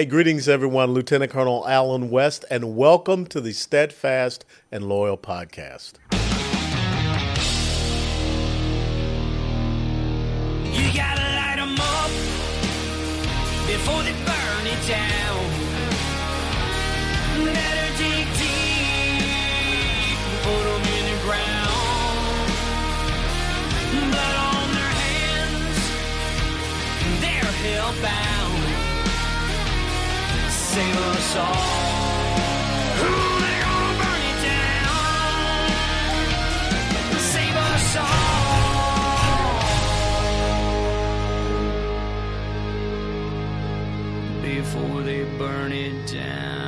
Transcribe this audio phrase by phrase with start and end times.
[0.00, 0.94] Hey, greetings, everyone.
[0.94, 5.96] Lieutenant Colonel Allen West, and welcome to the Steadfast and Loyal podcast.
[10.72, 12.10] You gotta light them up
[13.66, 15.44] before they burn it down.
[17.44, 21.76] Better dig deep, put them in the ground.
[23.92, 25.78] On their hands,
[27.20, 28.29] they're hellbound
[30.70, 31.90] save us all.
[44.42, 46.60] Before they burn it down.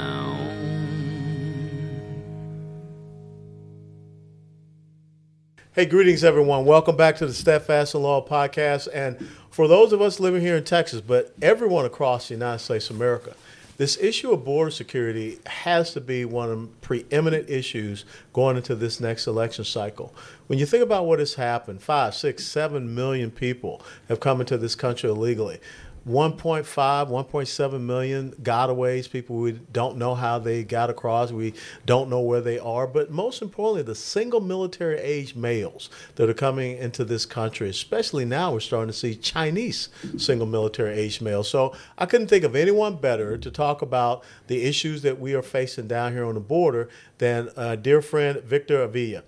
[5.74, 6.64] Hey, greetings, everyone.
[6.64, 8.88] Welcome back to the Steadfast and Loyal podcast.
[8.92, 12.90] And for those of us living here in Texas, but everyone across the United States
[12.90, 13.34] of America,
[13.76, 18.74] this issue of border security has to be one of the preeminent issues going into
[18.74, 20.14] this next election cycle.
[20.46, 24.58] When you think about what has happened, five, six, seven million people have come into
[24.58, 25.60] this country illegally.
[26.08, 31.54] 1.5, 1.7 million gotaways, people we don't know how they got across, we
[31.86, 36.34] don't know where they are, but most importantly, the single military age males that are
[36.34, 41.48] coming into this country, especially now we're starting to see Chinese single military age males.
[41.48, 45.42] So I couldn't think of anyone better to talk about the issues that we are
[45.42, 49.22] facing down here on the border than uh, dear friend Victor Avila.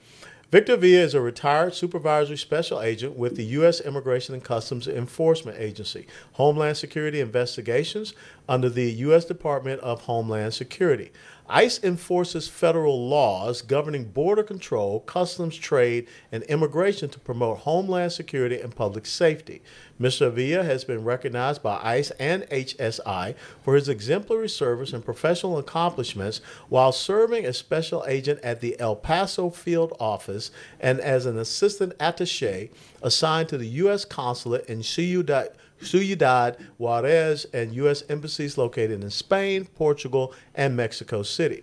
[0.54, 3.80] Victor Avila is a retired supervisory special agent with the U.S.
[3.80, 8.14] Immigration and Customs Enforcement Agency, Homeland Security Investigations
[8.48, 9.24] under the U.S.
[9.24, 11.10] Department of Homeland Security.
[11.48, 18.58] ICE enforces federal laws governing border control, customs, trade, and immigration to promote homeland security
[18.58, 19.60] and public safety.
[20.00, 20.28] Mr.
[20.28, 26.40] Avila has been recognized by ICE and HSI for his exemplary service and professional accomplishments
[26.70, 31.92] while serving as special agent at the El Paso field office and as an assistant
[32.00, 32.70] attache
[33.02, 34.06] assigned to the U.S.
[34.06, 35.50] consulate in Ciudad
[35.84, 38.02] Ciudad Juarez, and U.S.
[38.08, 41.62] embassies located in Spain, Portugal, and Mexico City.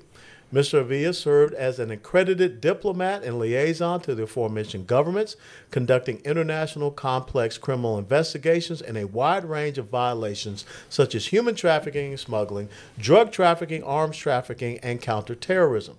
[0.53, 0.81] Mr.
[0.81, 5.37] Avila served as an accredited diplomat and liaison to the aforementioned governments,
[5.71, 12.09] conducting international complex criminal investigations in a wide range of violations such as human trafficking
[12.09, 12.67] and smuggling,
[12.97, 15.95] drug trafficking, arms trafficking, and counterterrorism.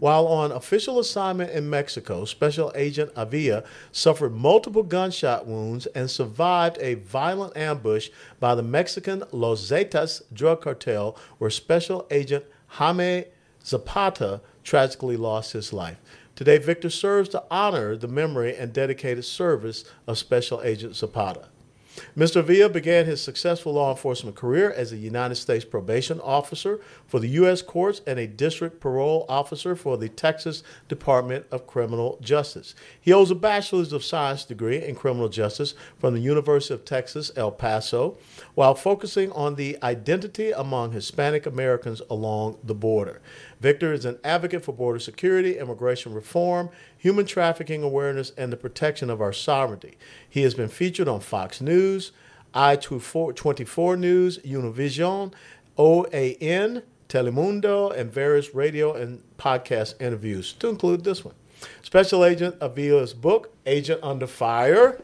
[0.00, 6.78] While on official assignment in Mexico, Special Agent Avila suffered multiple gunshot wounds and survived
[6.80, 13.24] a violent ambush by the Mexican Los Zetas drug cartel, where Special Agent Jaime
[13.64, 15.98] Zapata tragically lost his life.
[16.36, 21.48] Today, Victor serves to honor the memory and dedicated service of Special Agent Zapata.
[22.16, 22.36] Mr.
[22.36, 27.28] Avila began his successful law enforcement career as a United States probation officer for the
[27.28, 27.62] U.S.
[27.62, 32.74] courts and a district parole officer for the Texas Department of Criminal Justice.
[33.00, 37.30] He holds a Bachelor's of Science degree in criminal justice from the University of Texas,
[37.36, 38.16] El Paso,
[38.54, 43.20] while focusing on the identity among Hispanic Americans along the border.
[43.60, 49.10] Victor is an advocate for border security, immigration reform, human trafficking awareness, and the protection
[49.10, 49.98] of our sovereignty.
[50.28, 52.12] He has been featured on Fox News,
[52.54, 55.32] I24 News, Univision,
[55.76, 61.34] OAN, Telemundo, and various radio and podcast interviews, to include this one.
[61.82, 65.00] Special Agent Avila's book, Agent Under Fire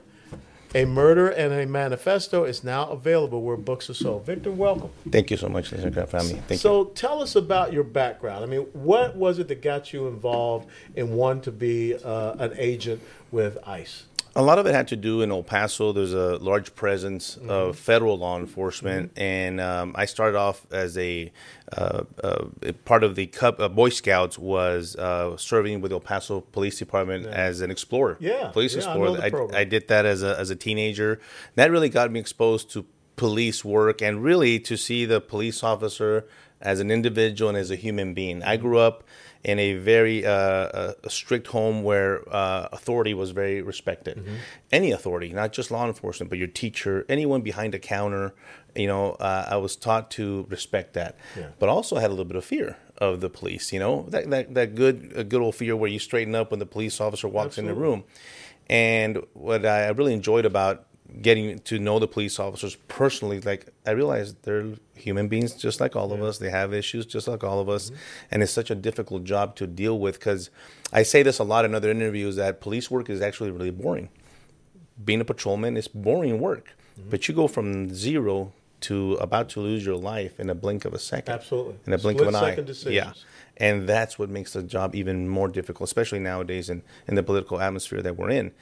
[0.75, 4.27] a Murder and a Manifesto is now available where books are sold.
[4.27, 4.91] Victor, welcome.
[5.11, 6.09] Thank you so much, Mr.
[6.09, 6.43] Family.
[6.49, 6.93] Thank so you.
[6.95, 8.45] tell us about your background.
[8.45, 12.53] I mean, what was it that got you involved in wanting to be uh, an
[12.57, 14.05] agent with ICE?
[14.37, 15.93] A lot of it had to do in El Paso.
[15.93, 17.51] There's a large presence mm-hmm.
[17.51, 19.23] of federal law enforcement, mm-hmm.
[19.23, 21.31] and um, I started off as a
[21.77, 22.47] uh, uh,
[22.85, 26.79] part of the Cub, uh, Boy Scouts was uh, serving with the El Paso Police
[26.79, 27.31] Department yeah.
[27.31, 28.17] as an explorer.
[28.19, 29.21] Yeah, police yeah, explorer.
[29.23, 31.21] I, I, I, did that as a as a teenager.
[31.55, 36.27] That really got me exposed to police work and really to see the police officer
[36.61, 38.43] as an individual and as a human being.
[38.43, 39.05] I grew up
[39.45, 44.17] in a very uh, uh, a strict home where uh, authority was very respected.
[44.17, 44.35] Mm-hmm.
[44.73, 48.35] Any authority, not just law enforcement, but your teacher, anyone behind a counter.
[48.75, 51.49] You know, uh, I was taught to respect that, yeah.
[51.61, 53.73] but also had a little bit of fear of the police.
[53.73, 56.67] You know, that that, that good good old fear where you straighten up when the
[56.67, 57.71] police officer walks Absolutely.
[57.71, 58.05] in the room.
[58.69, 60.87] And what I really enjoyed about
[61.21, 65.97] getting to know the police officers personally, like I realized they're human beings just like
[65.97, 66.15] all yeah.
[66.15, 66.39] of us.
[66.39, 67.97] They have issues just like all of us, mm-hmm.
[68.31, 70.19] and it's such a difficult job to deal with.
[70.19, 70.51] Because
[70.93, 74.09] I say this a lot in other interviews that police work is actually really boring.
[75.05, 77.11] Being a patrolman is boring work, mm-hmm.
[77.11, 80.93] but you go from zero to about to lose your life in a blink of
[80.93, 81.33] a second.
[81.33, 81.77] Absolutely.
[81.87, 82.55] In a blink of an eye.
[82.55, 82.95] Decisions.
[82.95, 83.13] Yeah.
[83.57, 87.61] And that's what makes the job even more difficult, especially nowadays in, in the political
[87.61, 88.53] atmosphere that we're in.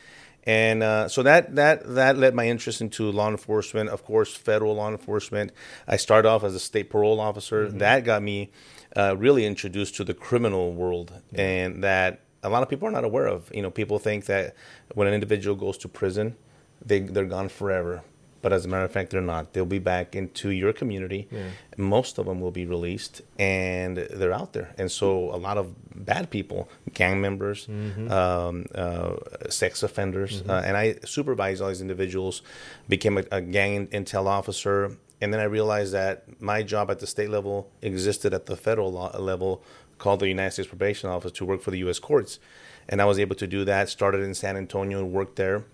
[0.44, 4.74] And uh, so that, that that led my interest into law enforcement, of course, federal
[4.74, 5.52] law enforcement.
[5.86, 7.66] I started off as a state parole officer.
[7.66, 7.78] Mm-hmm.
[7.78, 8.50] That got me
[8.96, 13.04] uh, really introduced to the criminal world, and that a lot of people are not
[13.04, 13.50] aware of.
[13.54, 14.56] You know, people think that
[14.94, 16.36] when an individual goes to prison,
[16.84, 18.02] they they're gone forever.
[18.42, 19.52] But as a matter of fact, they're not.
[19.52, 21.28] They'll be back into your community.
[21.76, 24.74] Most of them will be released, and they're out there.
[24.76, 29.14] And so, a lot of bad people, gang members, um, uh,
[29.48, 32.42] sex offenders, uh, and I supervise all these individuals.
[32.88, 37.06] Became a, a gang intel officer, and then I realized that my job at the
[37.06, 39.62] state level existed at the federal law level,
[39.98, 42.00] called the United States Probation Office, to work for the U.S.
[42.00, 42.40] courts.
[42.88, 43.88] And I was able to do that.
[43.88, 45.64] Started in San Antonio and worked there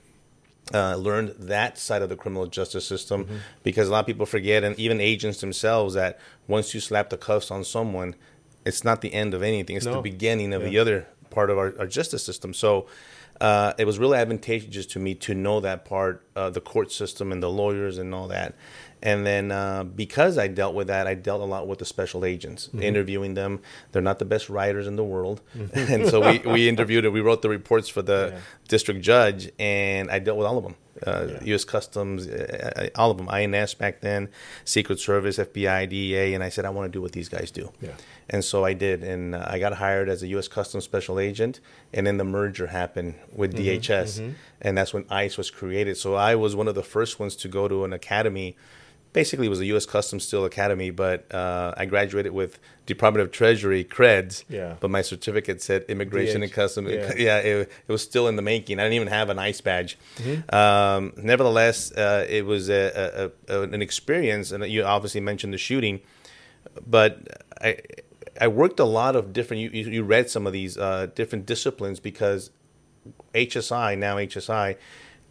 [0.75, 3.37] uh, learned that side of the criminal justice system Mm-hmm.
[3.63, 7.17] because a lot of people forget, and even agents themselves, that once you slap the
[7.17, 8.15] cuffs on someone,
[8.67, 9.77] it's not the end of anything.
[9.77, 12.53] It's the beginning of the other part of our, our justice system.
[12.53, 12.87] So
[13.41, 17.33] uh, it was really advantageous to me to know that part, uh, the court system
[17.33, 18.55] and the lawyers and all that.
[19.03, 22.25] And then uh, because I dealt with that, I dealt a lot with the special
[22.25, 22.83] agents, Mm-hmm.
[22.83, 23.61] interviewing them.
[23.93, 25.41] They're not the best writers in the world,
[25.75, 28.41] and so we, we interviewed and we wrote the reports for the Yeah.
[28.69, 30.75] district judge, and I dealt with all of them.
[31.07, 31.39] Uh, Yeah.
[31.45, 31.65] U.S.
[31.65, 34.29] Customs, uh, uh, all of them, INS back then,
[34.65, 37.71] Secret Service, FBI, DEA, and I said I want to do what these guys do.
[37.81, 37.93] Yeah.
[38.31, 40.49] And so I did, and uh, I got hired as a U.S.
[40.49, 41.61] Customs Special Agent,
[41.95, 43.81] and then the merger happened with Mm-hmm.
[43.81, 45.97] DHS, and that's when ICE was created.
[45.97, 48.57] So I was one of the first ones to go to an academy.
[49.13, 49.87] Basically, it was a U.S.
[49.87, 54.45] Customs Steel Academy, but uh, I graduated with Department of Treasury creds.
[54.49, 54.77] Yeah.
[54.81, 56.91] But my certificate said Immigration and Customs.
[56.91, 57.13] yeah.
[57.17, 58.79] Yeah, it, it was still in the making.
[58.79, 59.99] I didn't even have an ICE badge.
[60.17, 60.55] Mm-hmm.
[60.55, 65.59] Um, nevertheless, uh, it was a, a, a, an experience, and you obviously mentioned the
[65.59, 66.01] shooting,
[66.87, 67.79] but I
[68.41, 69.63] I worked a lot of different.
[69.63, 72.51] You, you you read some of these uh, different disciplines because
[73.35, 74.77] HSI now HSI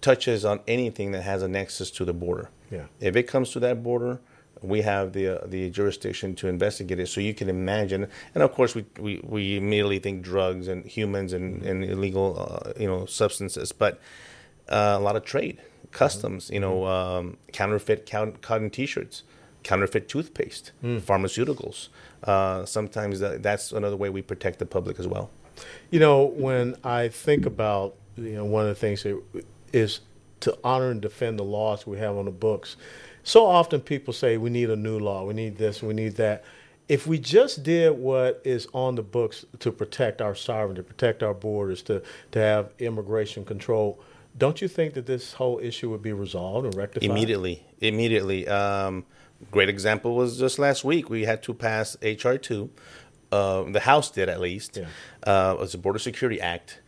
[0.01, 2.49] touches on anything that has a nexus to the border.
[2.69, 2.85] Yeah.
[2.99, 4.19] If it comes to that border,
[4.61, 7.07] we have the uh, the jurisdiction to investigate it.
[7.07, 11.33] So you can imagine, and of course, we we, we immediately think drugs and humans
[11.33, 13.99] and, and illegal uh, you know substances, but
[14.69, 15.61] uh, a lot of trade,
[15.91, 19.23] customs, you know, um, counterfeit count, cotton T-shirts,
[19.63, 21.89] counterfeit toothpaste, pharmaceuticals.
[22.23, 25.29] Uh, sometimes that, that's another way we protect the public as well.
[25.89, 29.21] You know, when I think about, you know, one of the things that
[29.71, 30.01] is
[30.41, 32.75] to honor and defend the laws we have on the books.
[33.23, 36.45] So often people say we need a new law, we need this, we need that.
[36.87, 41.21] If we just did what is on the books to protect our sovereignty, to protect
[41.21, 42.01] our borders, to,
[42.31, 43.99] to have immigration control,
[44.37, 47.09] don't you think that this whole issue would be resolved and rectified?
[47.09, 48.47] Immediately, immediately.
[48.47, 49.05] Um,
[49.51, 51.09] great example was just last week.
[51.09, 52.69] We had to pass HR two.
[53.31, 54.77] Uh, the House did at least.
[54.77, 54.85] Yeah.
[55.23, 56.79] Uh, it was the Border Security Act.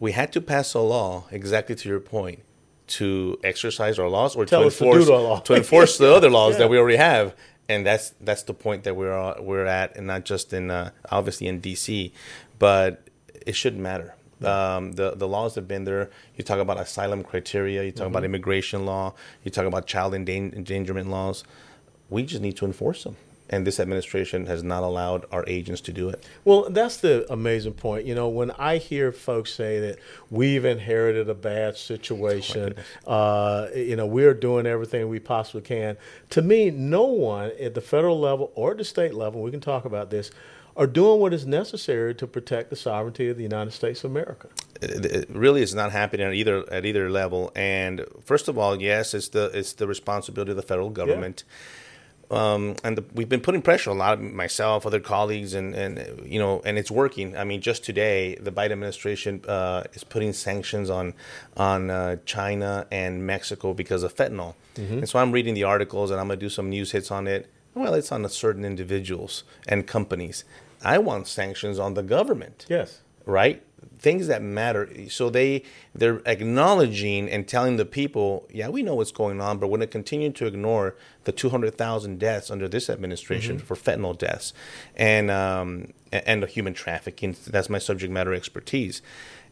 [0.00, 2.40] We had to pass a law, exactly to your point,
[2.88, 5.40] to exercise our laws or Tell to to enforce law.
[5.40, 6.58] to enforce the other laws Yeah.
[6.60, 7.34] that we already have.
[7.68, 10.90] And that's that's the point that we're uh, we're at, and not just in uh,
[11.10, 12.12] obviously in DC,
[12.58, 13.06] but
[13.46, 14.14] it shouldn't matter.
[14.44, 16.10] Um, the the laws have been there.
[16.36, 17.84] You talk about asylum criteria.
[17.84, 18.12] You talk Mm-hmm.
[18.14, 19.14] about immigration law.
[19.44, 21.44] You talk about child endan- endangerment laws.
[22.10, 23.16] We just need to enforce them.
[23.52, 26.26] And this administration has not allowed our agents to do it.
[26.44, 28.06] Well, that's the amazing point.
[28.06, 29.98] You know, when I hear folks say that
[30.30, 32.74] we've inherited a bad situation,
[33.06, 35.98] uh, you know, we're doing everything we possibly can.
[36.30, 39.84] To me, no one at the federal level or the state level, we can talk
[39.84, 40.30] about this,
[40.74, 44.48] are doing what is necessary to protect the sovereignty of the United States of America.
[44.80, 47.52] it, it really is not happening at either at either level.
[47.54, 51.44] And first of all, yes, it's the it's the responsibility of the federal government.
[52.32, 56.22] Um, and the, we've been putting pressure a lot, of myself, other colleagues, and, and
[56.24, 57.36] you know, and it's working.
[57.36, 61.14] I mean, just today, the Biden administration uh, is putting sanctions on
[61.56, 64.54] on uh, China and Mexico because of fentanyl.
[64.76, 67.26] And so I'm reading the articles, and I'm going to do some news hits on
[67.28, 67.50] it.
[67.74, 70.44] Well, it's on certain individuals and companies.
[70.82, 73.00] I want sanctions on the government Yes.
[73.26, 73.62] right?
[73.98, 74.88] Things that matter.
[75.08, 75.62] So they
[75.94, 79.88] they're acknowledging and telling the people, yeah, we know what's going on, but we're going
[79.88, 84.52] to continue to ignore the 200,000 deaths under this administration for fentanyl deaths,
[84.96, 87.36] and um, and the human trafficking.
[87.46, 89.02] That's my subject matter expertise,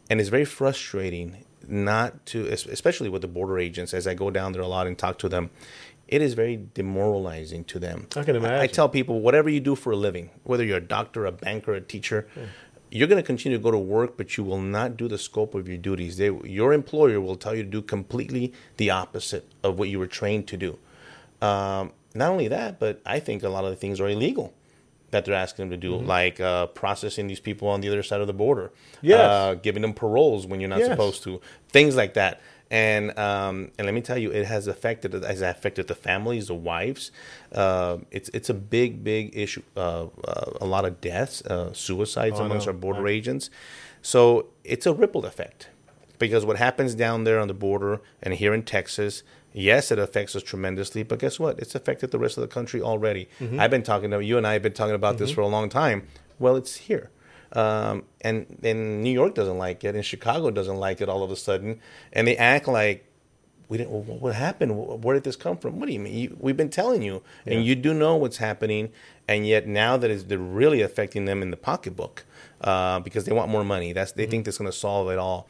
[0.09, 4.53] and it's very frustrating not to, especially with the border agents, as I go down
[4.53, 5.51] there a lot and talk to them.
[6.09, 8.09] It is very demoralizing to them.
[8.17, 8.45] I can imagine.
[8.45, 8.75] I imagine.
[8.75, 11.81] tell people, whatever you do for a living, whether you're a doctor, a banker, a
[11.81, 12.27] teacher,
[12.91, 15.55] you're going to continue to go to work, but you will not do the scope
[15.55, 16.17] of your duties.
[16.17, 20.07] They, your employer will tell you to do completely the opposite of what you were
[20.09, 20.79] trained to do.
[21.41, 24.53] Um, not only that, but I think a lot of the things are illegal
[25.13, 28.21] that they're asking them to do, like uh, processing these people on the other side
[28.21, 28.71] of the border,
[29.03, 29.19] Yes.
[29.19, 30.89] uh, giving them paroles when you're not Yes.
[30.89, 32.41] supposed to, things like that.
[32.71, 36.55] And um, and let me tell you, it has affected has affected the families, the
[36.55, 37.11] wives.
[37.53, 39.63] Uh, it's it's a big big issue.
[39.77, 43.51] Uh, uh, a lot of deaths, uh, suicides Oh, amongst our border agents.
[44.03, 45.69] So it's a ripple effect
[46.21, 50.37] because what happens down there on the border and here in Texas, yes, it affects
[50.37, 51.03] us tremendously.
[51.03, 51.59] But guess what?
[51.59, 53.29] It's affected the rest of the country already.
[53.59, 55.69] I've been talking to you and I have been talking about this for a long
[55.69, 56.07] time.
[56.39, 57.11] Well, it's here.
[57.53, 61.31] Um, and and New York doesn't like it, and Chicago doesn't like it all of
[61.31, 61.81] a sudden,
[62.13, 63.07] and they act like
[63.69, 63.91] we didn't.
[64.21, 65.03] What happened?
[65.03, 65.79] Where did this come from?
[65.79, 66.15] What do you mean?
[66.15, 68.91] You, we've been telling you, and you do know what's happening,
[69.29, 72.25] and yet now that is they're really affecting them in the pocketbook
[72.61, 73.93] uh, because they want more money.
[73.93, 75.49] That's they think that's going to solve it all.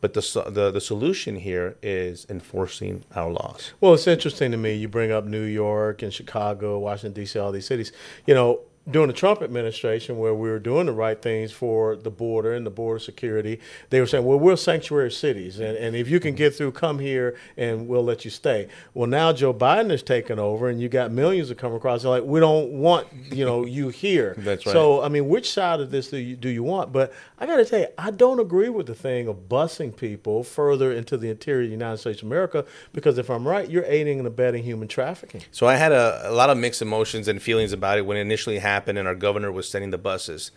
[0.00, 3.72] But the, the the solution here is enforcing our laws.
[3.80, 4.74] Well, it's interesting to me.
[4.74, 7.92] You bring up New York and Chicago, Washington D.C., all these cities.
[8.26, 12.10] You know, during the Trump administration, where we were doing the right things for the
[12.10, 16.08] border and the border security, they were saying, "Well, we're sanctuary cities, and, and if
[16.08, 19.90] you can get through, come here, and we'll let you stay." Well, now Joe Biden
[19.90, 22.02] has taken over, and you got millions that come across.
[22.02, 24.72] They're like, "We don't want you know you here." That's right.
[24.72, 26.92] So, I mean, which side of this do you do you want?
[26.92, 30.42] But I got to tell you, I don't agree with the thing of busing people
[30.42, 33.84] further into the interior of the United States of America because if I'm right, you're
[33.84, 35.42] aiding and abetting human trafficking.
[35.50, 38.22] So I had a, a lot of mixed emotions and feelings about it when it
[38.22, 40.50] initially happened and our governor was sending the buses.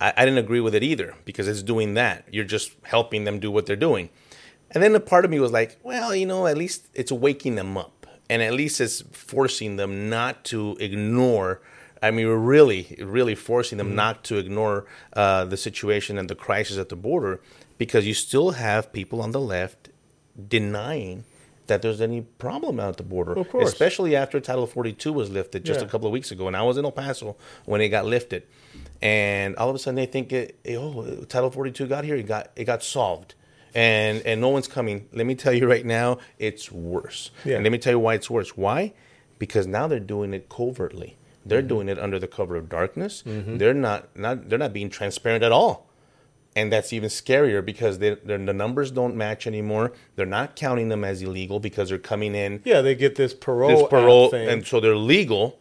[0.00, 2.24] I, I didn't agree with it either because it's doing that.
[2.32, 4.08] You're just helping them do what they're doing.
[4.70, 7.54] And then a part of me was like, well, you know, at least it's waking
[7.54, 8.06] them up.
[8.28, 11.60] And at least it's forcing them not to ignore.
[12.02, 16.34] I mean, we're really, really forcing them not to ignore uh, the situation and the
[16.34, 17.40] crisis at the border
[17.78, 19.90] because you still have people on the left
[20.48, 21.24] denying
[21.66, 23.32] that there's any problem out at the border.
[23.32, 23.68] Of course.
[23.68, 25.86] Especially after Title 42 was lifted just Yeah.
[25.86, 26.46] a couple of weeks ago.
[26.46, 28.44] And I was in El Paso when it got lifted.
[29.02, 32.50] And all of a sudden they think, it, oh, Title 42 got here, it got,
[32.56, 33.34] it got solved.
[33.74, 35.08] And, and no one's coming.
[35.12, 37.30] Let me tell you right now, it's worse.
[37.44, 37.56] Yeah.
[37.56, 38.56] And let me tell you why it's worse.
[38.56, 38.94] Why?
[39.38, 41.16] Because now they're doing it covertly.
[41.44, 41.68] They're Mm-hmm.
[41.68, 43.22] doing it under the cover of darkness.
[43.26, 45.85] They're not, not they're not being transparent at all
[46.56, 49.92] and that's even scarier because they, the numbers don't match anymore.
[50.16, 53.68] They're not counting them as illegal because they're coming in Yeah, they get this parole,
[53.82, 54.48] this parole, thing.
[54.48, 55.58] and so they're legal,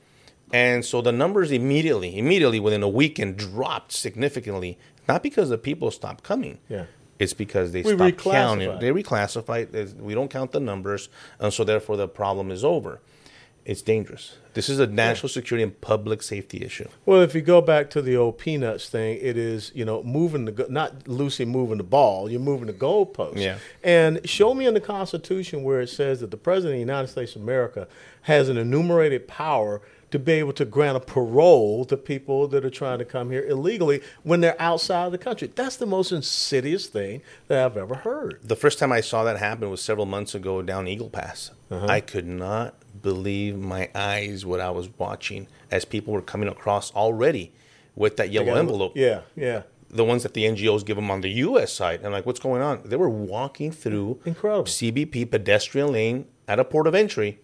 [0.54, 4.80] and so the numbers immediately, immediately within a weekend dropped significantly.
[5.08, 6.58] Not because the people stopped coming.
[6.70, 6.86] Yeah.
[7.20, 8.80] It's because they We stopped counting.
[8.80, 10.00] They reclassified.
[10.00, 11.10] We don't count the numbers,
[11.40, 13.00] and so therefore the problem is over.
[13.66, 14.38] It's dangerous.
[14.54, 16.88] This is a national security and public safety issue.
[17.06, 20.46] Well, if you go back to the old peanuts thing, it is you know moving
[20.46, 23.38] the not Lucy moving the ball, you're moving the goalpost.
[23.38, 23.58] Yeah.
[23.84, 27.08] And show me in the Constitution where it says that the President of the United
[27.08, 27.88] States of America
[28.22, 29.82] has an enumerated power
[30.12, 33.46] to be able to grant a parole to people that are trying to come here
[33.48, 35.52] illegally when they're outside of the country.
[35.54, 38.40] That's the most insidious thing that I've ever heard.
[38.44, 41.52] The first time I saw that happen was several months ago down Eagle Pass.
[41.70, 41.88] Uh-huh.
[41.88, 46.94] I could not believe my eyes what I was watching as people were coming across
[46.94, 47.52] already
[47.96, 48.94] with that yellow envelope.
[48.96, 49.64] Yeah, yeah.
[49.90, 51.72] The ones that the NGOs give them on the U.S.
[51.72, 52.02] side.
[52.04, 52.82] And like, what's going on?
[52.84, 54.66] They were walking through Incredible.
[54.66, 57.40] CBP pedestrian lane at a port of entry,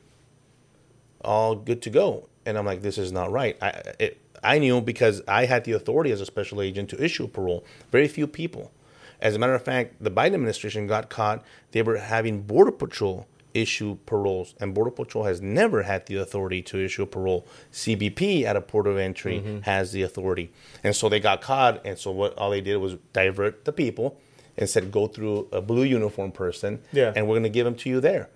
[1.21, 2.27] all good to go.
[2.45, 3.57] And I'm like, this is not right.
[3.61, 7.27] I it, I knew because I had the authority as a special agent to issue
[7.27, 7.63] parole.
[7.91, 8.71] Very few people.
[9.21, 11.43] As a matter of fact, the Biden administration got caught.
[11.71, 16.61] They were having Border Patrol issue paroles, and Border Patrol has never had the authority
[16.63, 17.45] to issue a parole.
[17.71, 19.59] CBP at a port of entry Mm-hmm.
[19.61, 20.51] has the authority,
[20.83, 21.85] and so they got caught.
[21.85, 24.19] And so what all they did was divert the people
[24.57, 27.13] and said, "Go through a blue uniform person, Yeah.
[27.15, 28.29] and we're going to give them to you there."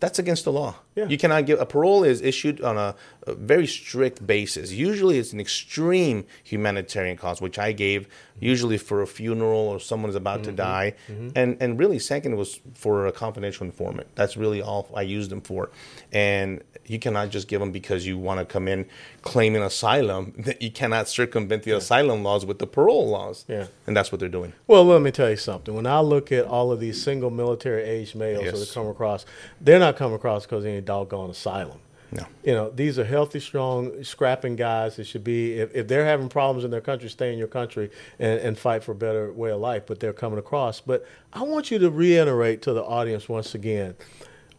[0.00, 0.76] That's against the law.
[0.96, 1.06] Yeah.
[1.08, 2.94] You cannot give a parole is issued on a,
[3.26, 4.72] a very strict basis.
[4.72, 8.08] Usually, it's an extreme humanitarian cause, which I gave
[8.40, 10.50] usually for a funeral or someone's about Mm-hmm.
[10.50, 10.94] to die,
[11.34, 14.06] and and really second was for a confidential informant.
[14.14, 15.70] That's really all I used them for,
[16.12, 18.86] and you cannot just give them because you want to come in
[19.22, 20.32] claiming asylum.
[20.46, 23.44] That you cannot circumvent the asylum laws with the parole laws.
[23.48, 23.66] Yeah.
[23.86, 24.52] and that's what they're doing.
[24.66, 25.74] Well, let me tell you something.
[25.74, 28.60] When I look at all of these single military age males Yes.
[28.60, 29.26] that come across,
[29.60, 31.80] they're not coming across because any doggone asylum.
[32.12, 32.24] No.
[32.44, 36.28] You know, these are healthy, strong, scrapping guys that should be, if, if they're having
[36.28, 39.50] problems in their country, stay in your country and, and fight for a better way
[39.50, 40.80] of life, but they're coming across.
[40.80, 43.96] But I want you to reiterate to the audience once again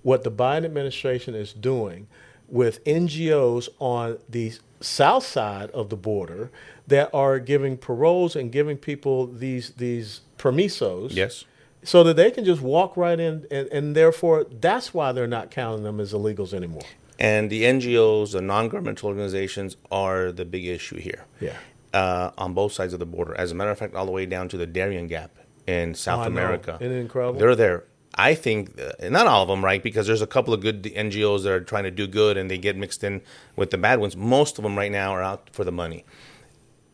[0.03, 2.07] what the Biden administration is doing
[2.49, 6.51] with NGOs on the south side of the border
[6.85, 11.45] that are giving paroles and giving people these these permisos Yes.
[11.83, 15.51] So that they can just walk right in and, and therefore that's why they're not
[15.51, 16.83] counting them as illegals anymore
[17.19, 21.25] And the NGOs, the non-governmental organizations, are the big issue here.
[21.39, 21.57] Yeah.
[21.93, 23.33] Uh, on both sides of the border.
[23.35, 25.31] As a matter of fact, all the way down to the Darien Gap
[25.65, 26.77] in South Oh, America.
[26.79, 27.39] Isn't it incredible?
[27.39, 27.85] They're there.
[28.13, 29.81] I think uh, not all of them, right?
[29.81, 32.57] Because there's a couple of good NGOs that are trying to do good, and they
[32.57, 33.21] get mixed in
[33.55, 34.15] with the bad ones.
[34.15, 36.03] Most of them right now are out for the money.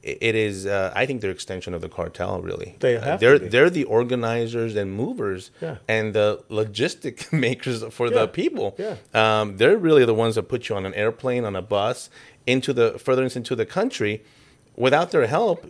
[0.03, 2.41] It is, uh, I think, they're extension of the cartel.
[2.41, 5.77] Really, They Uh, have to they're they're the organizers and movers, Yeah.
[5.88, 8.19] and the logistic makers for Yeah.
[8.19, 8.75] the people.
[8.77, 8.95] Yeah.
[9.13, 12.10] Um, they're really the ones that put you on an airplane, on a bus,
[12.45, 14.22] into the furtherance into the country.
[14.75, 15.65] Without their help,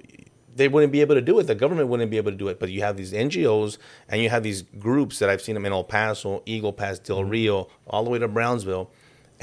[0.56, 1.44] they wouldn't be able to do it.
[1.46, 2.60] The government wouldn't be able to do it.
[2.60, 3.78] But you have these NGOs
[4.10, 7.20] and you have these groups that I've seen them in El Paso, Eagle Pass, Del
[7.20, 7.30] Mm-hmm.
[7.30, 8.90] Rio, all the way to Brownsville,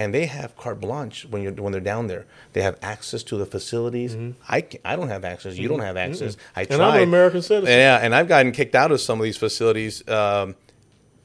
[0.00, 2.24] and they have carte blanche when you're when they're down there.
[2.54, 4.16] They have access to the facilities.
[4.48, 5.58] I ca- I don't have access.
[5.58, 6.36] You don't have access.
[6.56, 6.72] I Mm-hmm.
[6.72, 7.08] And I'm an.
[7.08, 7.68] American citizen.
[7.86, 10.06] Yeah, and I've gotten kicked out of some of these facilities.
[10.08, 10.54] Um,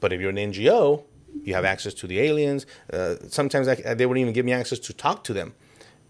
[0.00, 1.04] but if you're an NGO,
[1.42, 2.66] you have access to the aliens.
[2.92, 5.54] Uh, sometimes I, they wouldn't even give me access to talk to them.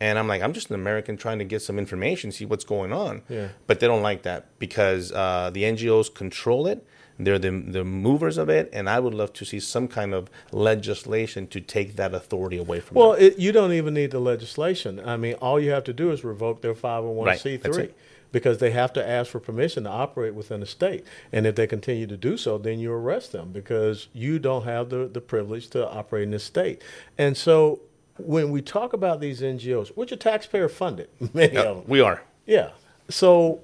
[0.00, 2.92] And I'm like, I'm just an American trying to get some information, see what's going
[2.92, 3.22] on.
[3.28, 3.48] Yeah.
[3.68, 6.84] But they don't like that because uh, the NGOs control it.
[7.18, 8.68] They're the, the movers of it.
[8.72, 12.80] And I would love to see some kind of legislation to take that authority away
[12.80, 13.20] from Well, them.
[13.22, 15.00] Well, you don't even need the legislation.
[15.00, 17.96] I mean, all you have to do is revoke their 501c3 that's it.
[18.32, 21.04] because they have to ask for permission to operate within the state.
[21.32, 24.90] And if they continue to do so, then you arrest them because you don't have
[24.90, 26.82] the, the privilege to operate in the state.
[27.16, 27.80] And so
[28.18, 32.00] when we talk about these NGOs, which are taxpayer funded, many Yeah, of them, we
[32.00, 32.22] are.
[32.46, 32.70] yeah.
[33.08, 33.60] So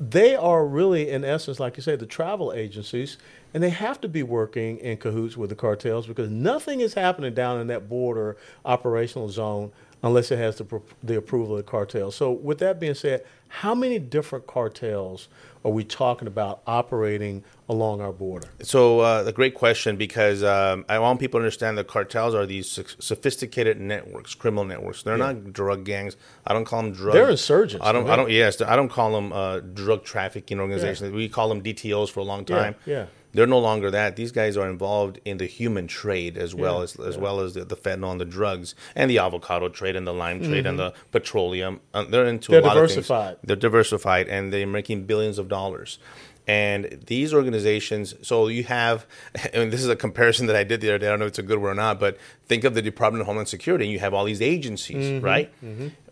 [0.00, 3.16] they are really, in essence, like you say, the travel agencies,
[3.52, 7.32] and they have to be working in cahoots with the cartels because nothing is happening
[7.34, 9.70] down in that border operational zone
[10.04, 12.10] unless it has the, the approval of the cartel.
[12.10, 15.28] So, with that being said, how many different cartels
[15.64, 18.48] are we talking about operating along our border?
[18.62, 22.44] So, uh, a great question because um, I want people to understand that cartels are
[22.44, 22.68] these
[22.98, 25.02] sophisticated networks, criminal networks.
[25.02, 26.16] They're not drug gangs.
[26.46, 27.14] I don't call them drug.
[27.14, 28.04] They're insurgents, I don't.
[28.06, 28.30] to I don't.
[28.30, 31.12] Yes, I don't call them uh, drug trafficking organizations.
[31.12, 32.74] We call them DTOs for a long Yeah, time.
[32.84, 33.06] yeah.
[33.34, 34.16] They're no longer that.
[34.16, 37.54] These guys are involved in the human trade as well Yeah, as as well as
[37.54, 40.78] the, the fentanyl and the drugs and the avocado trade and the lime trade and
[40.78, 41.80] the petroleum.
[41.92, 42.52] Uh, they're into Mm-hmm.
[42.52, 43.34] They're a lot of diversified.
[43.36, 43.40] things.
[43.46, 45.98] They're diversified and they're making billions of dollars.
[46.46, 49.06] And these organizations, so you have,
[49.54, 51.06] and this is a comparison that I did the other day.
[51.06, 53.22] I don't know if it's a good one or not, but think of the Department
[53.22, 53.86] of Homeland Security.
[53.86, 55.50] And you have all these agencies, right?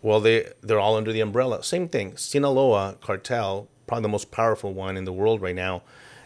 [0.01, 1.63] Well, they they're all under the umbrella.
[1.63, 2.17] Same thing.
[2.17, 5.83] Sinaloa cartel, probably the most powerful one in the world right now,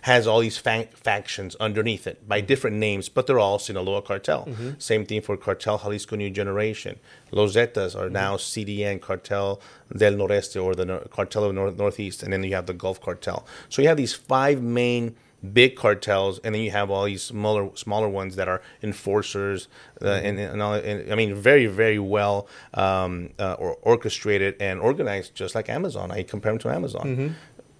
[0.07, 4.41] has all these fa- factions underneath it by different names, but they're all Sinaloa cartel.
[4.79, 6.93] Same thing for Cartel Jalisco New Generation.
[7.31, 9.59] Los Zetas are now CDN Cartel
[10.01, 12.99] del Noreste or the Nor- Cartel of North- Northeast, and then you have the Gulf
[13.01, 13.39] Cartel.
[13.69, 15.15] So you have these five main
[15.53, 19.67] big cartels, and then you have all these smaller smaller ones that are enforcers,
[20.01, 24.79] uh, and, and, all, and I mean very very well um, uh, or orchestrated and
[24.79, 26.11] organized, just like Amazon.
[26.11, 27.35] I compare them to Amazon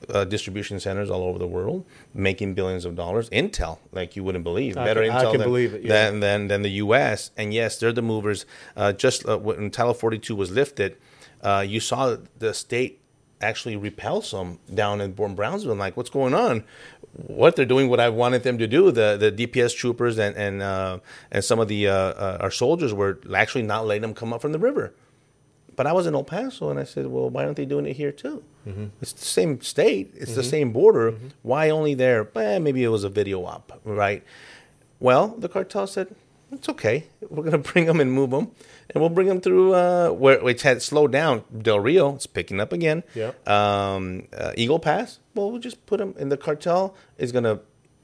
[0.10, 3.30] uh, distribution centers all over the world, making billions of dollars.
[3.30, 5.89] Intel, like you wouldn't believe, I better can- Intel than, it, yeah.
[5.89, 7.32] than, than than the U.S.
[7.38, 8.46] And yes, they're the movers.
[8.76, 10.98] Uh, just uh, when Title 42 was lifted,
[11.41, 13.02] uh, you saw the state
[13.41, 15.72] actually repel some down in Brownsville.
[15.72, 16.63] I'm like, what's going on?
[17.13, 18.91] What they're doing, what I wanted them to do.
[18.91, 21.00] The the DPS troopers and and uh,
[21.32, 24.41] and some of the uh, uh, our soldiers were actually not letting them come up
[24.41, 24.93] from the river.
[25.78, 27.96] But I was in El Paso, and I said, "Well, why aren't they doing it
[27.96, 28.44] here too?
[29.02, 31.13] It's the same state, it's the same border.
[31.44, 32.28] Why only there?
[32.36, 34.24] Eh, maybe it was a video op, right?"
[35.00, 36.08] Well, the cartel said,
[36.52, 37.06] "It's okay.
[37.30, 38.52] We're going to bring them and move them,
[38.90, 41.44] and we'll bring them through uh, where which had slowed down.
[41.56, 43.04] Del Rio, it's picking up again.
[43.13, 43.48] Yep.
[43.48, 45.20] Um, uh, Eagle Pass.
[45.36, 47.60] Well, we'll just put them, and the cartel is going to."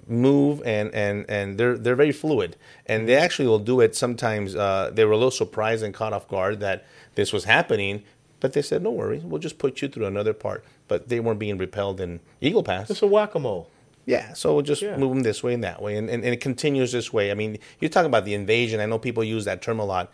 [0.05, 2.57] move and and and they're they're very fluid
[2.87, 6.11] and they actually will do it sometimes uh, they were a little surprised and caught
[6.11, 8.03] off guard that this was happening
[8.39, 11.39] but they said no worries we'll just put you through another part but they weren't
[11.39, 13.69] being repelled in eagle pass It's a whack a mole.
[14.05, 14.97] yeah, so we'll just Yeah.
[14.97, 17.31] move them this way and that way, and, and, and it continues this way.
[17.31, 18.81] I mean, you're talking about the invasion.
[18.81, 20.11] I know people use that term a lot.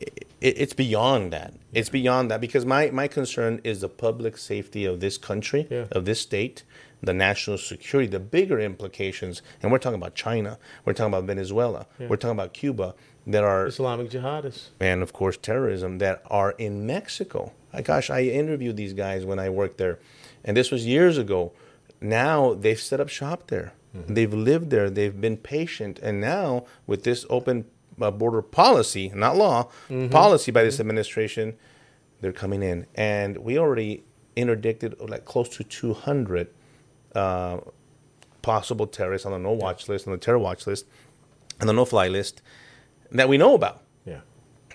[0.00, 1.52] It, it's beyond that.
[1.72, 5.86] It's beyond that because my, my concern is the public safety of this country, Yeah.
[5.90, 6.62] of this state,
[7.02, 9.42] the national security, the bigger implications.
[9.62, 10.58] And we're talking about China.
[10.84, 11.86] We're talking about Venezuela.
[11.98, 12.94] We're talking about Cuba
[13.26, 14.68] that are Islamic jihadists.
[14.80, 17.52] and of course terrorism that are in Mexico.
[17.72, 19.98] I, gosh, I interviewed these guys when I worked there,
[20.44, 21.52] and this was years ago.
[22.00, 23.74] Now they've set up shop there.
[23.96, 24.14] Mm-hmm.
[24.14, 24.90] They've lived there.
[24.90, 27.66] They've been patient, and now with this open
[28.00, 30.08] uh, border policy, not law, mm-hmm.
[30.08, 30.82] policy by this mm-hmm.
[30.82, 31.54] administration,
[32.20, 34.02] they're coming in, and we already
[34.34, 36.48] interdicted like close to 200
[37.14, 37.58] uh,
[38.42, 40.86] possible terrorists on the no watch list, on the terror watch list,
[41.60, 42.42] and the no fly list
[43.10, 43.82] that we know about.
[44.04, 44.20] Yeah.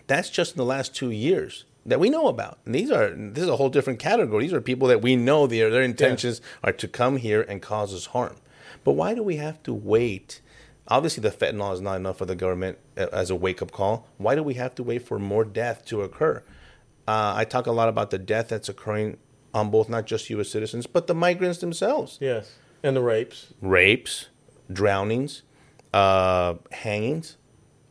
[0.08, 2.60] That's just in the last two years that we know about.
[2.66, 4.44] And these are this is a whole different category.
[4.44, 7.94] These are people that we know their their intentions are to come here and cause
[7.94, 8.36] us harm.
[8.84, 10.42] But why do we have to wait?
[10.90, 14.08] Obviously, the fentanyl is not enough for the government uh, as a wake up call.
[14.18, 16.44] Why do we have to wait for more death to occur?
[17.08, 19.18] Uh, I talk a lot about the death that's occurring
[19.54, 20.50] on both not just U.S.
[20.50, 22.18] citizens but the migrants themselves.
[22.22, 24.28] Yes, and the rapes, rapes,
[24.72, 25.44] drownings,
[25.94, 27.38] uh, hangings.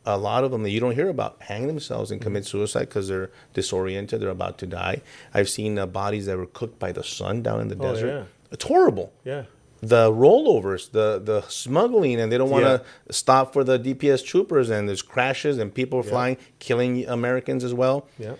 [0.09, 3.09] A lot of them that you don't hear about hang themselves and commit suicide because
[3.09, 5.03] they're disoriented, they're about to die.
[5.35, 8.07] I've seen uh, bodies that were cooked by the sun down in the Oh, desert.
[8.07, 8.23] yeah.
[8.53, 9.12] It's horrible.
[9.25, 9.45] yeah,
[9.83, 13.12] The rollovers, the the smuggling, and they don't want to Yeah.
[13.12, 18.07] stop for the DPS troopers, and there's crashes and people flying, killing Americans as well
[18.16, 18.35] yeah.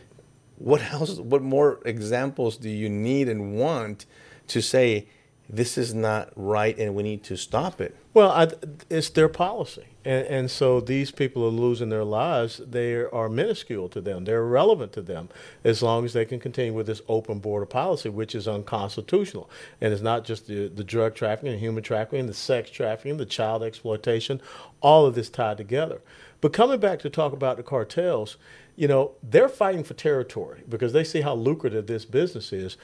[0.59, 4.07] What else what more examples do you need and want
[4.49, 5.07] to say
[5.49, 8.49] this is not right and we need to stop it Well, I,
[8.89, 12.63] it's their policy, and, and so these people are losing their lives.
[12.67, 14.25] They are minuscule to them.
[14.25, 15.29] They're irrelevant to them
[15.63, 19.51] as long as they can continue with this open border policy, which is unconstitutional.
[19.83, 23.27] And it's not just the, the drug trafficking, the human trafficking, the sex trafficking, the
[23.27, 24.41] child exploitation,
[24.81, 26.01] all of this tied together.
[26.41, 28.39] But coming back to talk about the cartels,
[28.77, 32.77] you know, they're fighting for territory because they see how lucrative this business is.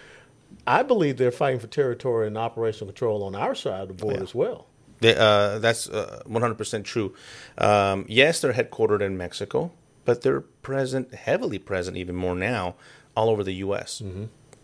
[0.66, 4.18] I believe they're fighting for territory and operational control on our side of the border
[4.18, 4.22] Yeah.
[4.22, 4.66] as well.
[5.00, 7.14] They, uh, that's uh, 100% true.
[7.58, 9.72] Um, yes, they're headquartered in Mexico,
[10.04, 12.74] but they're present, heavily present, even more now,
[13.16, 14.02] all over the U.S.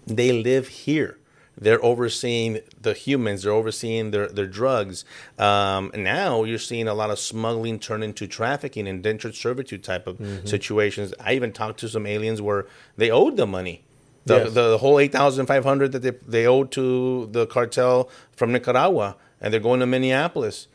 [0.07, 1.19] They live here.
[1.61, 3.43] They're overseeing the humans.
[3.43, 5.05] They're overseeing their, their drugs.
[5.39, 10.21] Um, now you're seeing a lot of smuggling turn into trafficking, indentured servitude type of
[10.45, 11.13] situations.
[11.21, 12.67] I even talked to some aliens where
[12.97, 13.85] they owed the money.
[14.25, 14.53] The, Yes.
[14.53, 19.61] the, the whole 8500 that they, they owed to the cartel from Nicaragua, and they're
[19.61, 20.69] going to Minneapolis.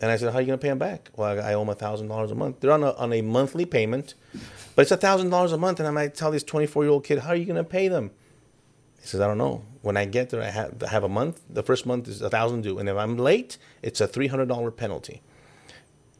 [0.00, 1.10] And I said, How are you going to pay them back?
[1.16, 2.60] Well, I, I owe them $1,000 a month.
[2.60, 4.14] They're on a, on a monthly payment,
[4.76, 5.80] but it's $1,000 a month.
[5.80, 7.88] And I might tell this 24 year old kid, How are you going to pay
[7.88, 8.10] them?
[9.00, 9.64] He says, I don't know.
[9.82, 11.40] When I get there, I have, I have a month.
[11.48, 12.78] The first month is a thousand due.
[12.78, 15.22] And if I'm late, it's a $300 penalty.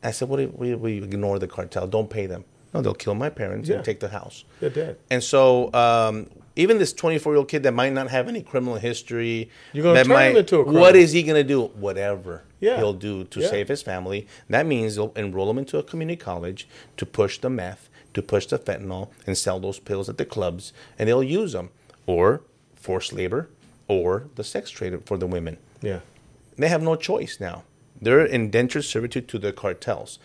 [0.03, 1.87] I said, What if we, we ignore the cartel?
[1.87, 2.45] Don't pay them.
[2.73, 3.77] No, they'll kill my parents Yeah.
[3.77, 4.45] and take the house.
[4.61, 4.99] They're dead.
[5.11, 8.77] And so, um, even this 24 year old kid that might not have any criminal
[8.77, 10.81] history, You're gonna that turn him into a criminal.
[10.83, 11.62] What is he going to do?
[11.79, 12.77] Whatever Yeah.
[12.77, 13.49] he'll do to Yeah.
[13.49, 14.27] save his family.
[14.51, 18.47] That means they'll enroll him into a community college to push the meth, to push
[18.47, 21.71] the fentanyl, and sell those pills at the clubs, and they'll use them
[22.07, 22.43] or
[22.81, 23.49] forced labor
[23.87, 25.59] or the sex trade for the women.
[25.81, 26.01] Yeah.
[26.57, 27.64] They have no choice now.
[28.01, 30.19] They're indentured servitude to the cartels.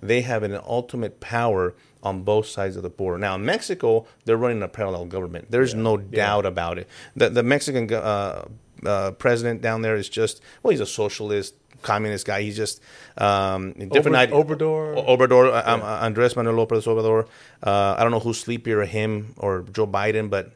[0.00, 3.18] They have an ultimate power on both sides of the border.
[3.18, 5.50] Now, in Mexico, they're running a parallel government.
[5.50, 6.88] There's no doubt about it.
[7.16, 8.46] The, the Mexican uh,
[8.86, 12.42] uh, president down there is just, well, he's a socialist, communist guy.
[12.42, 12.80] He's just
[13.16, 15.06] um, different Ober- ide- Obrador?
[15.08, 17.26] Obrador, uh, um, uh, Andres Manuel Lopez Obrador.
[17.62, 20.52] Uh, I don't know who's sleepier, him or Joe Biden, but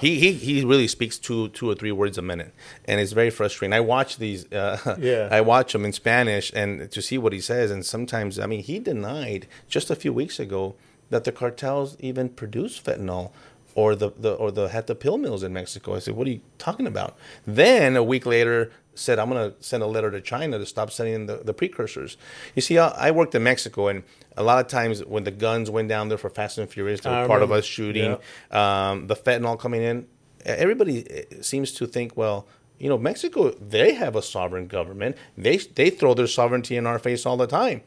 [0.00, 2.52] he, he he really speaks two two or three words a minute,
[2.84, 3.72] and it's very frustrating.
[3.72, 4.50] I watch these.
[4.52, 5.28] Uh, Yeah.
[5.30, 8.62] I watch him in Spanish and to see what he says, and sometimes I mean
[8.62, 10.74] he denied just a few weeks ago
[11.10, 13.30] that the cartels even produce fentanyl.
[13.78, 15.94] Or the, the or the had the pill mills in Mexico.
[15.94, 17.12] I said, "What are you talking about?"
[17.46, 18.58] Then a week later,
[19.04, 22.16] said, "I'm going to send a letter to China to stop sending the, the precursors."
[22.56, 24.02] You see, I, I worked in Mexico, and
[24.36, 27.10] a lot of times when the guns went down there for Fast and Furious, they
[27.10, 28.12] were I part of us shooting.
[28.50, 30.06] Um, the fentanyl coming in,
[30.44, 32.46] everybody eh, seems to think, well,
[32.78, 35.16] you know, Mexico, they have a sovereign government.
[35.36, 37.82] They they throw their sovereignty in our face all the time.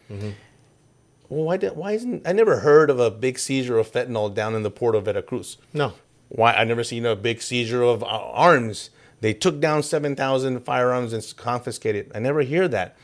[1.31, 4.53] Well, why did, why isn't I never heard of a big seizure of fentanyl down
[4.53, 5.57] in the port of Veracruz?
[5.73, 5.93] No.
[6.27, 8.89] Why I never seen a big seizure of uh, arms.
[9.21, 12.11] They took down seven thousand firearms and confiscated.
[12.13, 12.97] I never hear that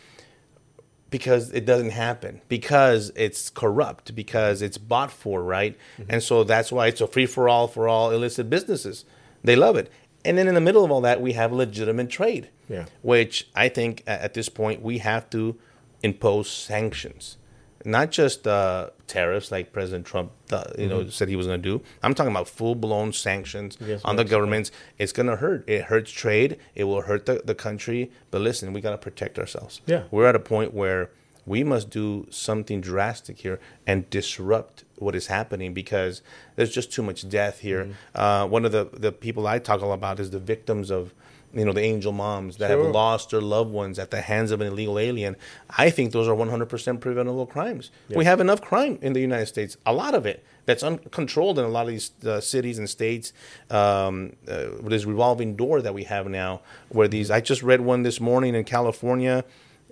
[1.09, 5.77] because it doesn't happen because it's corrupt because it's bought for right
[6.09, 9.05] and so that's why it's a free for all for all illicit businesses
[9.41, 9.89] they love it
[10.25, 12.87] and then in the middle of all that we have legitimate trade Yeah.
[13.01, 15.55] which i think at this point we have to
[16.03, 17.37] impose sanctions
[17.85, 21.69] not just uh, tariffs like president trump uh, you know said he was going to
[21.77, 21.83] do.
[22.03, 24.71] I'm talking about full-blown sanctions Yes, on the governments.
[24.97, 25.67] It's going to hurt.
[25.67, 26.57] It hurts trade.
[26.75, 28.11] It will hurt the, the country.
[28.31, 29.81] But listen we got to protect ourselves.
[29.85, 30.03] Yeah.
[30.11, 31.09] we're at a point where
[31.45, 36.21] we must do something drastic here and disrupt what is happening because
[36.57, 37.85] there's just too much death here.
[37.85, 38.19] Mm-hmm.
[38.19, 41.13] Uh, one of the, the people I talk about is the victims of,
[41.57, 42.83] you know, the angel moms that Sure.
[42.85, 45.35] have lost their loved ones at the hands of an illegal alien.
[45.77, 47.89] I think those are 100% preventable crimes.
[48.09, 51.65] We have enough crime in the United States, a lot of it that's uncontrolled in
[51.65, 53.33] a lot of these uh, cities and states.
[53.71, 57.81] Um, uh, with this revolving door that we have now, where these, I just read
[57.81, 59.43] one this morning in California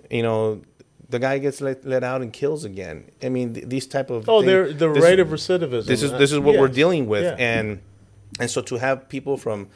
[0.08, 0.62] you know,
[1.10, 3.10] the guy gets let, let out and kills again.
[3.24, 5.84] I mean, th- these type of Oh, thing- they're the rate of recidivism.
[5.86, 7.34] this is this is what we're dealing with, Yeah.
[7.38, 7.80] and
[8.38, 9.66] and so to have people from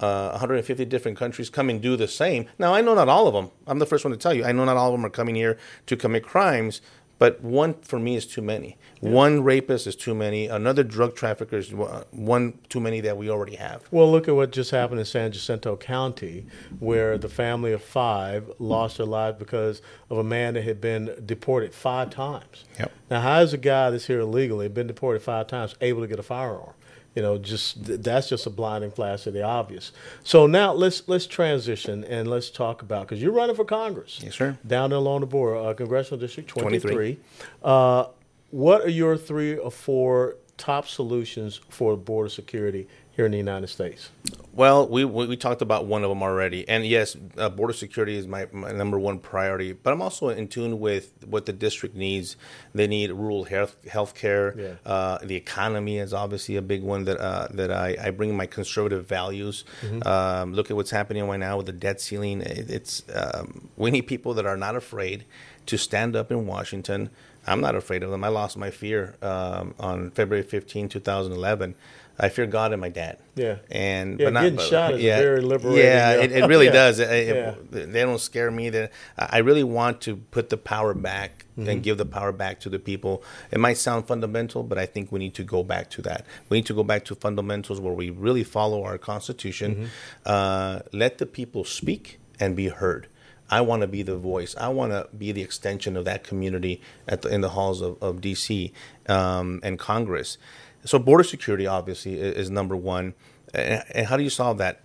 [0.00, 2.46] uh, 150 different countries come and do the same.
[2.58, 3.50] Now I know not all of them.
[3.66, 4.44] I'm the first one to tell you.
[4.44, 6.80] I know not all of them are coming here to commit crimes,
[7.20, 8.78] but one for me is too many.
[9.00, 10.46] One rapist is too many.
[10.46, 13.82] Another drug trafficker is one one too many that we already have.
[13.90, 16.46] Well, look at what just happened in San Jacinto County,
[16.78, 21.14] where the family of five lost their lives because of a man that had been
[21.26, 22.64] deported five times.
[22.78, 22.90] Yep.
[23.10, 26.18] Now, how is a guy that's here illegally, been deported five times, able to get
[26.18, 26.72] a firearm?
[27.14, 29.90] You know, just that's just a blinding flash of the obvious.
[30.22, 34.20] So now let's let's transition and let's talk about because you're running for Congress.
[34.22, 34.56] Yes, sir.
[34.64, 36.80] Down there along the border, uh, congressional district 23.
[36.80, 37.18] 23.
[37.62, 38.04] Uh,
[38.50, 42.86] what are your three or four top solutions for border security
[43.20, 44.08] here in the United States?
[44.54, 48.16] Well, we, we we talked about one of them already, and yes, uh, border security
[48.16, 49.72] is my, my number one priority.
[49.72, 52.36] But I'm also in tune with what the district needs.
[52.74, 54.58] They need rural health health care.
[54.58, 54.74] Yeah.
[54.84, 58.46] Uh, the economy is obviously a big one that uh, that I, I bring my
[58.46, 59.64] conservative values.
[60.04, 62.40] Um, look at what's happening right now with the debt ceiling.
[62.40, 65.26] It, it's um, we need people that are not afraid
[65.66, 67.10] to stand up in Washington.
[67.46, 68.22] I'm not afraid of them.
[68.24, 71.74] I lost my fear um, on February 15, 2011.
[72.22, 73.16] I fear God and my dad.
[73.34, 73.56] Yeah.
[73.70, 76.20] And Yeah, but not, getting but- shot is very liberating, Yeah, yeah.
[76.22, 76.72] it, it really Yeah.
[76.72, 76.98] does.
[76.98, 77.54] It- it- Yeah.
[77.86, 78.68] They don't scare me.
[78.68, 81.68] They- I really want to put the power back Mm-hmm.
[81.68, 83.22] and give the power back to the people.
[83.50, 86.24] It might sound fundamental, but I think we need to go back to that.
[86.48, 89.74] We need to go back to fundamentals where we really follow our Constitution.
[89.74, 89.84] Mm-hmm.
[90.24, 93.08] Uh, let the people speak and be heard.
[93.50, 94.54] I want to be the voice.
[94.56, 98.00] I want to be the extension of that community at the, in the halls of,
[98.00, 98.72] of D.C.
[99.08, 100.38] Um, and Congress.
[100.84, 103.14] So border security, obviously, is number one.
[103.52, 104.80] And, and how do you solve that?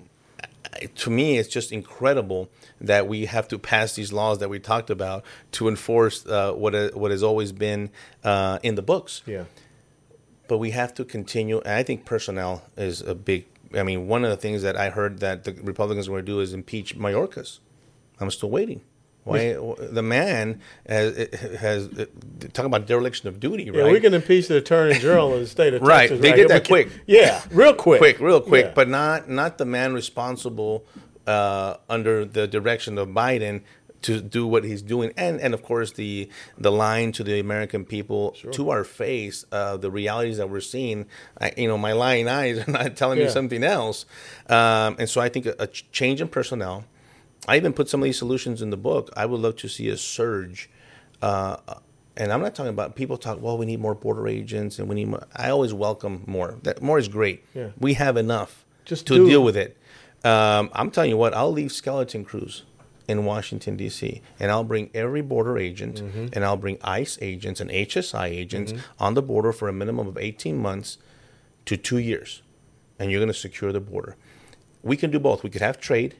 [0.96, 2.50] to me, it's just incredible
[2.82, 6.76] that we have to pass these laws that we talked about to enforce uh, what
[6.76, 7.90] uh, what has always been
[8.24, 9.22] uh, in the books.
[9.26, 9.46] Yeah.
[10.48, 11.60] But we have to continue.
[11.60, 13.46] And I think personnel is a big.
[13.74, 16.32] I mean, one of the things that I heard that the Republicans were going to
[16.32, 17.60] do is impeach Mayorkas.
[18.20, 18.82] I'm still waiting.
[19.26, 21.28] Why the man has,
[21.60, 21.88] has
[22.54, 23.86] talking about dereliction of duty, right?
[23.86, 26.22] Yeah, we can impeach the attorney general of the state of Right, Texas.
[26.22, 26.90] they did here, that quick.
[27.08, 28.00] Yeah, real quick.
[28.00, 28.72] quick, real quick, Yeah.
[28.76, 30.86] but not not the man responsible
[31.28, 33.62] uh, under the direction of Biden
[34.04, 37.84] to do what he's doing, and and of course the the line to the American
[37.84, 41.08] people to our face, uh, the realities that we're seeing.
[41.42, 43.26] I, you know, my lying eyes are not telling Yeah.
[43.26, 44.06] me something else,
[44.50, 46.86] um, and so I think a, a change in personnel.
[47.48, 49.12] I even put some of these solutions in the book.
[49.16, 50.70] I would love to see a surge.
[51.22, 51.58] Uh,
[52.18, 53.42] and I'm not talking about people talk.
[53.42, 55.26] Well, we need more border agents, and we need more.
[55.36, 56.58] I always welcome more.
[56.64, 57.44] That more is great.
[57.54, 57.70] Yeah.
[57.80, 59.46] We have enough Just to deal it.
[59.46, 59.78] with it.
[60.24, 61.34] Um, I'm telling you what.
[61.34, 62.64] I'll leave skeleton crews
[63.08, 64.22] in Washington D.C.
[64.40, 66.28] and I'll bring every border agent Mm-hmm.
[66.34, 70.18] and I'll bring ICE agents and HSI agents on the border for a minimum of
[70.18, 70.98] 18 months
[71.66, 72.42] to two years,
[72.98, 74.16] and you're going to secure the border.
[74.82, 75.44] We can do both.
[75.44, 76.16] We could have trade.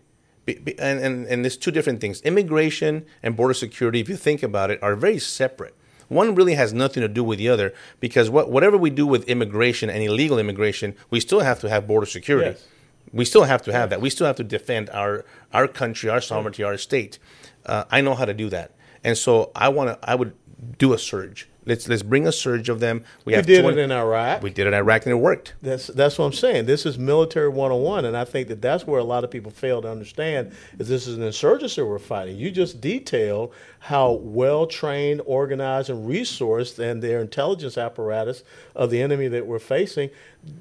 [0.48, 2.22] And, and, and there's two different things.
[2.22, 5.76] Immigration and border security, if you think about it, are very separate.
[6.08, 9.28] One really has nothing to do with the other because what, whatever we do with
[9.28, 12.52] immigration and illegal immigration, we still have to have border security.
[12.52, 12.68] Yes.
[13.12, 14.02] We still have to have that.
[14.02, 17.18] We still have to defend our our country, our sovereignty, our state.
[17.66, 18.72] Uh, I know how to do that,
[19.04, 20.10] and so I want to.
[20.10, 20.34] I would
[20.78, 21.48] do a surge.
[21.66, 23.04] Let's let's bring a surge of them.
[23.26, 24.44] We, We did 20 it in Iraq.
[24.44, 25.54] We did it in Iraq, and it worked.
[25.62, 26.66] That's that's what I'm saying.
[26.66, 29.82] This is military 101, and I think that that's where a lot of people fail
[29.82, 32.38] to understand is this is an insurgency we're fighting.
[32.38, 38.44] You just detailed how well trained, organized, and resourced, and their intelligence apparatus
[38.76, 40.10] of the enemy that we're facing.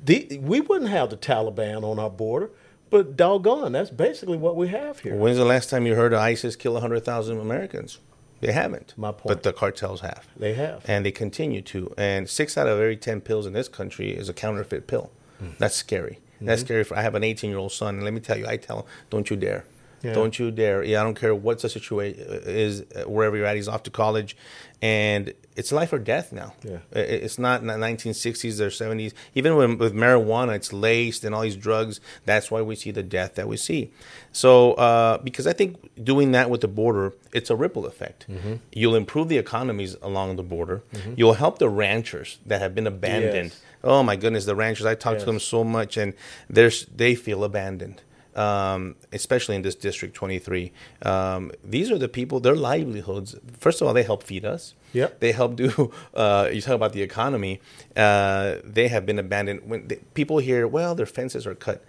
[0.04, 2.50] The, we wouldn't have the Taliban on our border,
[2.88, 5.16] but doggone, that's basically what we have here.
[5.16, 7.98] When's the last time you heard of ISIS kill 100,000 Americans?
[8.46, 8.94] They haven't.
[8.96, 9.26] My point.
[9.28, 10.26] But the cartels have.
[10.36, 10.82] They have.
[10.88, 11.92] And they continue to.
[11.96, 15.10] And six out of every 10 pills in this country is a counterfeit pill.
[15.38, 15.48] Hmm.
[15.58, 16.20] That's scary.
[16.40, 16.66] That's Mm-hmm.
[16.66, 16.84] scary.
[16.84, 18.78] For I have an 18 year old son, and let me tell you, I tell
[18.80, 19.64] him, don't you dare.
[20.02, 20.12] Yeah.
[20.12, 20.82] Don't you dare.
[20.84, 23.56] Yeah, I don't care what the situation is, wherever you're at.
[23.56, 24.36] He's off to college.
[24.82, 26.52] And it's life or death now.
[26.64, 26.78] Yeah.
[26.92, 29.12] It's not in the 1960s or 70s.
[29.34, 32.00] Even when, with marijuana, it's laced and all these drugs.
[32.24, 33.92] That's why we see the death that we see.
[34.32, 38.26] So, uh, because I think doing that with the border, it's a ripple effect.
[38.28, 38.54] Mm-hmm.
[38.72, 40.82] You'll improve the economies along the border.
[41.16, 43.50] You'll help the ranchers that have been abandoned.
[43.50, 43.60] Yes.
[43.84, 44.86] Oh my goodness, the ranchers!
[44.86, 45.22] I talk Yes.
[45.22, 46.14] to them so much, and
[46.48, 48.00] they feel abandoned.
[48.34, 52.40] Um, especially in this district 23, um, these are the people.
[52.40, 53.36] Their livelihoods.
[53.58, 54.74] First of all, they help feed us.
[54.94, 55.20] Yep.
[55.20, 55.92] They help do.
[56.14, 57.60] Uh, you talk about the economy.
[57.96, 59.60] Uh, they have been abandoned.
[59.68, 61.84] When they, people hear, well, their fences are cut.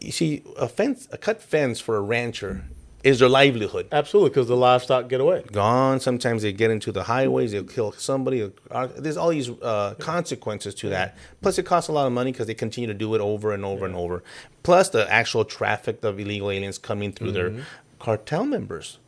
[0.00, 2.64] You see, a fence, a cut fence for a rancher,
[3.04, 3.86] is their livelihood.
[3.92, 5.42] Absolutely, because the livestock get away.
[5.52, 6.00] Gone.
[6.00, 7.52] Sometimes they get into the highways.
[7.52, 8.50] They'll kill somebody.
[8.96, 11.16] There's all these uh, consequences to that.
[11.42, 13.64] Plus, it costs a lot of money because they continue to do it over and
[13.64, 14.22] over and over.
[14.62, 17.56] Plus, the actual traffic of illegal aliens coming through Mm-hmm.
[17.56, 17.66] their
[17.98, 18.98] cartel members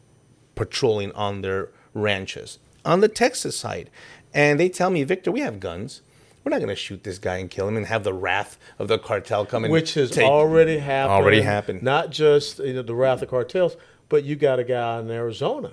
[0.55, 3.91] patrolling on their ranches on the Texas side.
[4.33, 6.03] And they tell me, Victor, we have guns.
[6.43, 8.89] We're not going to shoot this guy and kill him and have the wrath of
[8.89, 11.13] the cartel come and which has take- already happened.
[11.13, 11.83] Already happened.
[11.83, 13.77] Not just you know, the wrath of cartels,
[14.09, 15.73] but you got a guy in Arizona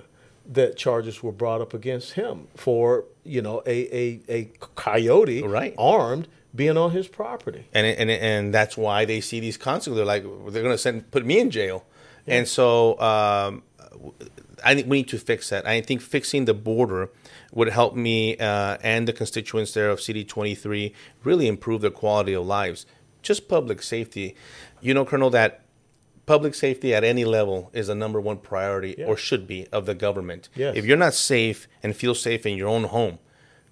[0.50, 5.74] that charges were brought up against him for you know a a, a coyote Right.
[5.78, 7.66] armed being on his property.
[7.74, 9.96] and and and that's why they see these consequences.
[9.96, 10.22] They're like,
[10.52, 11.84] they're going to send put me in jail,
[12.26, 13.62] and so um,
[14.64, 15.66] I think we need to fix that.
[15.66, 17.10] I think fixing the border
[17.52, 20.94] would help me uh, and the constituents there of CD twenty three
[21.24, 22.86] really improve their quality of lives.
[23.22, 24.34] Just public safety,
[24.80, 25.60] you know, Colonel, that
[26.26, 29.06] public safety at any level is a number one priority Yeah.
[29.06, 30.48] or should be of the government.
[30.54, 30.76] Yes.
[30.76, 33.18] If you're not safe and feel safe in your own home,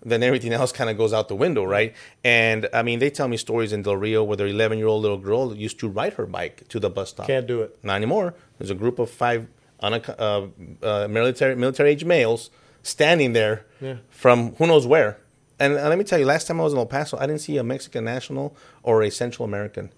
[0.05, 1.95] then everything else kind of goes out the window, right?
[2.25, 5.03] And I mean, they tell me stories in Del Rio where their 11 year old
[5.03, 7.27] little girl used to ride her bike to the bus stop.
[7.27, 7.79] Can't do it.
[7.83, 8.35] Not anymore.
[8.59, 9.47] There's a group of five
[9.83, 10.47] unac- uh,
[10.87, 12.51] uh, military military age males
[12.83, 13.97] standing there Yeah.
[14.11, 15.19] from who knows where.
[15.59, 17.59] And let me tell you, last time I was in El Paso, I didn't see
[17.59, 19.93] a Mexican national or a Central American.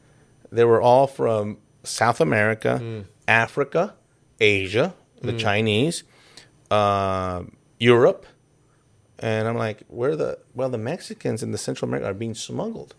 [0.51, 3.05] They were all from South America, Mm.
[3.29, 3.95] Africa,
[4.41, 6.03] Asia, the Chinese,
[6.71, 7.45] uh,
[7.79, 8.27] Europe,
[9.19, 12.95] and I'm like, where the well the Mexicans in the Central America are being smuggled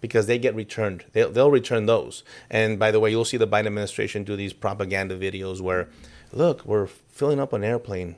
[0.00, 1.04] because they get returned.
[1.12, 2.22] They'll, they'll return those.
[2.50, 5.88] And by the way, you'll see the Biden administration do these propaganda videos where,
[6.32, 8.16] look, we're filling up an airplane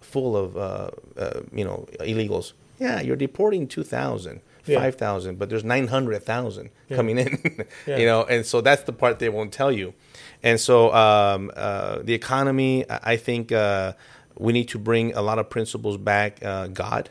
[0.00, 2.52] full of uh, uh, you know illegals.
[2.78, 4.40] Yeah, you're deporting two thousand.
[4.68, 4.80] Yeah.
[4.80, 7.96] 5,000, but there's 900,000 coming in, Yeah.
[7.98, 9.94] you know, and so that's the part they won't tell you.
[10.42, 13.92] And so um, uh, the economy, I think uh,
[14.36, 16.44] we need to bring a lot of principles back.
[16.44, 17.10] Uh, God,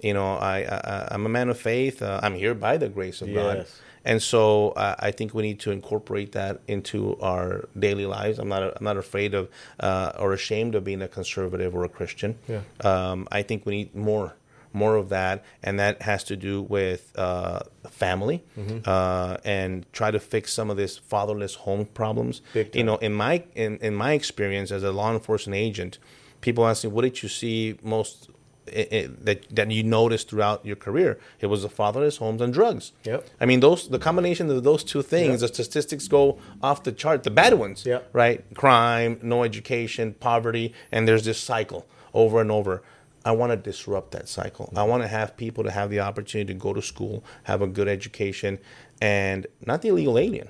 [0.00, 2.00] you know, I, I I'm a man of faith.
[2.00, 3.80] Uh, I'm here by the grace of God, Yes.
[4.06, 8.38] And so uh, I think we need to incorporate that into our daily lives.
[8.38, 9.48] I'm not I'm not afraid of
[9.80, 12.38] uh, or ashamed of being a conservative or a Christian.
[12.48, 12.62] Yeah.
[12.90, 14.34] Um, I think we need more
[14.72, 18.78] more of that, and that has to do with uh, family Mm-hmm.
[18.84, 22.42] uh, and try to fix some of this fatherless home problems.
[22.74, 25.98] You know, in my in, in my experience as a law enforcement agent,
[26.40, 28.28] people ask me, "What did you see most?"
[28.74, 32.52] I i that that you noticed throughout your career, it was the fatherless homes and
[32.52, 32.92] drugs.
[33.04, 33.26] Yep.
[33.40, 35.50] I mean, those the combination of those two things, Yep.
[35.50, 37.22] the statistics go off the chart.
[37.22, 38.10] The bad ones, Yep.
[38.12, 38.44] right?
[38.54, 42.82] Crime, no education, poverty, and there's this cycle over and over.
[43.24, 44.72] I want to disrupt that cycle.
[44.76, 47.66] I want to have people to have the opportunity to go to school, have a
[47.66, 48.58] good education,
[49.00, 50.48] and not the illegal alien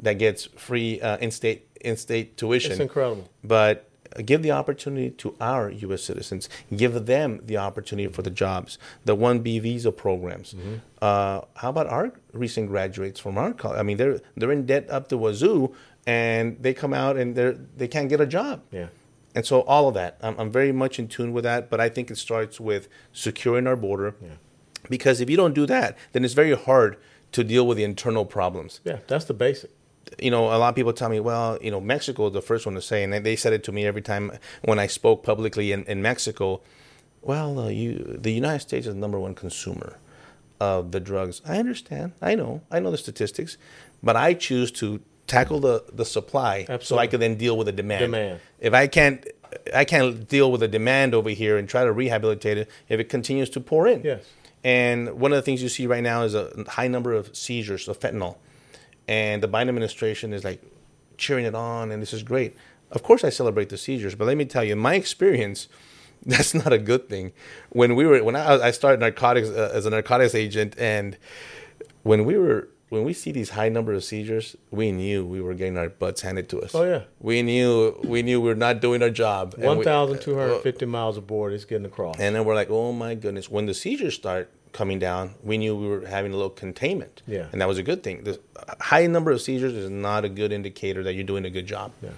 [0.00, 2.72] that gets free uh, in-state in-state tuition.
[2.72, 3.28] It's incredible.
[3.42, 3.88] But
[4.24, 6.02] give the opportunity to our U.S.
[6.02, 6.48] citizens.
[6.74, 8.78] Give them the opportunity for the jobs.
[9.04, 10.54] The 1B visa programs.
[10.54, 10.74] Mm-hmm.
[11.00, 13.78] Uh, how about our recent graduates from our college?
[13.78, 15.74] I mean, they're they're in debt up the wazoo,
[16.06, 18.62] and they come out and they they can't get a job.
[18.70, 18.88] Yeah.
[19.34, 21.70] And so all of that, I'm, I'm very much in tune with that.
[21.70, 24.14] But I think it starts with securing our border,
[24.88, 26.96] because if you don't do that, then it's very hard
[27.32, 29.70] to deal with the internal problems Yeah, that's the basic.
[30.18, 32.66] You know, a lot of people tell me, well, you know, Mexico is the first
[32.66, 34.32] one to say, and they said it to me every time
[34.64, 36.60] when I spoke publicly in, in Mexico.
[37.22, 39.98] Well, uh, you, the United States is the number one consumer
[40.60, 41.42] of the drugs.
[41.46, 42.12] I understand.
[42.22, 42.62] I know.
[42.70, 43.56] I know the statistics,
[44.02, 47.72] but I choose to tackle the, the supply so I can then deal with the
[47.72, 48.00] demand.
[48.00, 48.40] Demand.
[48.58, 49.26] If I can't,
[49.74, 53.08] I can't deal with the demand over here and try to rehabilitate it if it
[53.08, 54.02] continues to pour in.
[54.02, 54.24] Yes.
[54.64, 57.86] And one of the things you see right now is a high number of seizures
[57.88, 58.36] of fentanyl.
[59.08, 60.62] And the Biden administration is like
[61.16, 62.54] cheering it on, and this is great.
[62.92, 65.68] Of course, I celebrate the seizures, but let me tell you, in my experience,
[66.26, 67.32] that's not a good thing.
[67.70, 71.16] When we were, when I, I started narcotics uh, as a narcotics agent, and
[72.02, 75.52] when we were, when we see these high number of seizures, we knew we were
[75.54, 76.74] getting our butts handed to us.
[76.74, 77.02] Oh, yeah.
[77.20, 79.54] we knew, we knew we were not doing our job.
[79.58, 82.18] Uh, One thousand two hundred fifty miles aboard is getting across.
[82.18, 83.50] and then we're like, oh my goodness.
[83.50, 87.20] When the seizures start coming down, we knew we were having a little containment.
[87.26, 87.48] Yeah.
[87.50, 88.22] And that was a good thing.
[88.22, 88.38] The
[88.80, 91.90] high number of seizures is not a good indicator that you're doing a good job.
[92.00, 92.10] Yeah.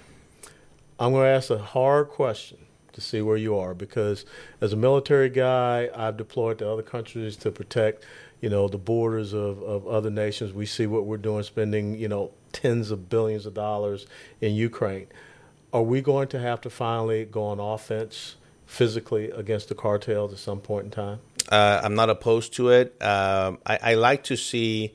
[0.99, 2.59] I'm going to ask a hard question
[2.93, 4.25] to see where you are because
[4.61, 8.05] as a military guy, I've deployed to other countries to protect,
[8.41, 10.53] you know, the borders of, of other nations.
[10.53, 14.05] We see what we're doing, spending, you know, tens of billions of dollars
[14.39, 15.07] in Ukraine.
[15.73, 18.35] Are we going to have to finally go on offense
[18.67, 21.19] physically against the cartels at some point in time?
[21.49, 23.01] Uh, I'm not opposed to it.
[23.01, 24.93] Um, I, I like to see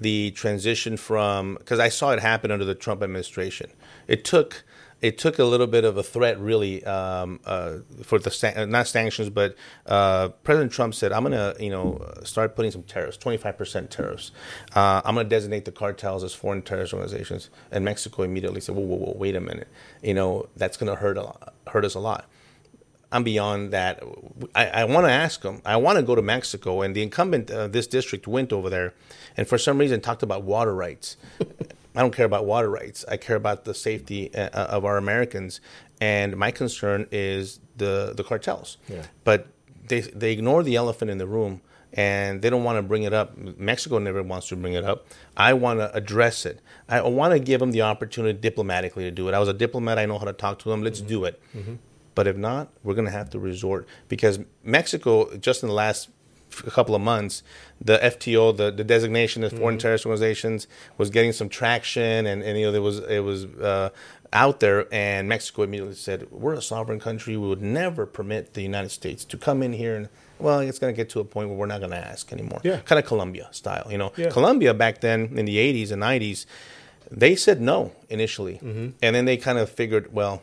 [0.00, 3.70] the transition from because I saw it happen under the Trump administration.
[4.06, 4.64] It took
[5.00, 8.88] it took a little bit of a threat, really, um, uh, for the uh, not
[8.88, 9.54] sanctions, but
[9.86, 13.90] uh, President Trump said, "I'm going to, you know, start putting some tariffs, 25 percent
[13.90, 14.32] tariffs.
[14.74, 18.74] Uh, I'm going to designate the cartels as foreign terrorist organizations." And Mexico immediately said,
[18.74, 19.68] "Whoa, whoa, whoa, wait a minute,
[20.02, 22.28] you know, that's going to hurt a lot, hurt us a lot."
[23.10, 24.02] I'm beyond that.
[24.54, 25.62] I, I want to ask them.
[25.64, 28.94] I want to go to Mexico, and the incumbent of this district went over there,
[29.36, 31.16] and for some reason talked about water rights.
[31.96, 33.04] I don't care about water rights.
[33.08, 35.60] I care about the safety uh, uh, of our Americans,
[36.00, 38.76] and my concern is the the cartels.
[38.88, 39.04] Yeah.
[39.24, 39.48] But
[39.88, 41.62] they they ignore the elephant in the room,
[41.94, 43.36] and they don't want to bring it up.
[43.36, 45.06] Mexico never wants to bring it up.
[45.36, 46.60] I want to address it.
[46.88, 49.34] I want to give them the opportunity diplomatically to do it.
[49.34, 49.98] I was a diplomat.
[49.98, 50.82] I know how to talk to them.
[50.82, 51.08] Let's mm-hmm.
[51.08, 51.42] do it.
[51.56, 51.74] Mm-hmm.
[52.18, 56.08] But if not, we're going to have to resort because Mexico, just in the last
[56.66, 57.42] a couple of months,
[57.90, 60.66] the FTO, the, the designation of foreign terrorist organizations,
[61.00, 63.90] was getting some traction, and, and you know there was it was uh,
[64.32, 67.36] out there, and Mexico immediately said, "We're a sovereign country.
[67.36, 70.08] We would never permit the United States to come in here and."
[70.40, 72.60] Well, it's going to get to a point where we're not going to ask anymore.
[72.64, 72.78] Yeah.
[72.90, 74.12] Kind of Colombia style, you know.
[74.16, 74.30] Yeah.
[74.30, 76.46] Colombia back then in the 80s and 90s,
[77.22, 78.88] they said no initially, Mm-hmm.
[79.04, 80.42] and then they kind of figured, well,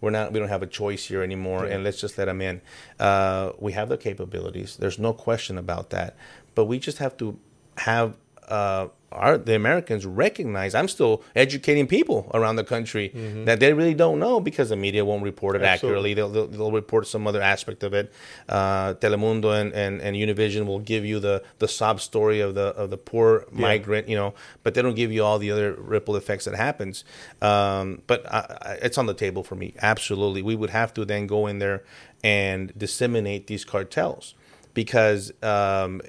[0.00, 1.74] we're not, we don't have a choice here anymore, Yeah.
[1.74, 2.60] and let's just let them in.
[2.98, 4.76] Uh, we have the capabilities.
[4.76, 6.16] There's no question about that,
[6.54, 7.38] but we just have to
[7.78, 8.16] have
[8.50, 10.72] uh, our the Americans recognize.
[10.74, 13.08] I'm still educating people around the country
[13.44, 15.64] that they really don't know because the media won't report it Mm-hmm.
[15.74, 16.12] Absolutely.
[16.12, 16.14] accurately.
[16.14, 18.12] They'll, they'll, they'll report some other aspect of it.
[18.48, 22.66] Uh, Telemundo and, and, and Univision will give you the, the sob story of the
[22.82, 24.32] of the poor migrant, you know,
[24.62, 27.04] but they don't give you all the other ripple effects that happens.
[27.42, 29.74] Um, but I, I, it's on the table for me.
[29.82, 31.82] Absolutely, we would have to then go in there
[32.22, 34.34] and disseminate these cartels
[34.72, 36.00] because, um,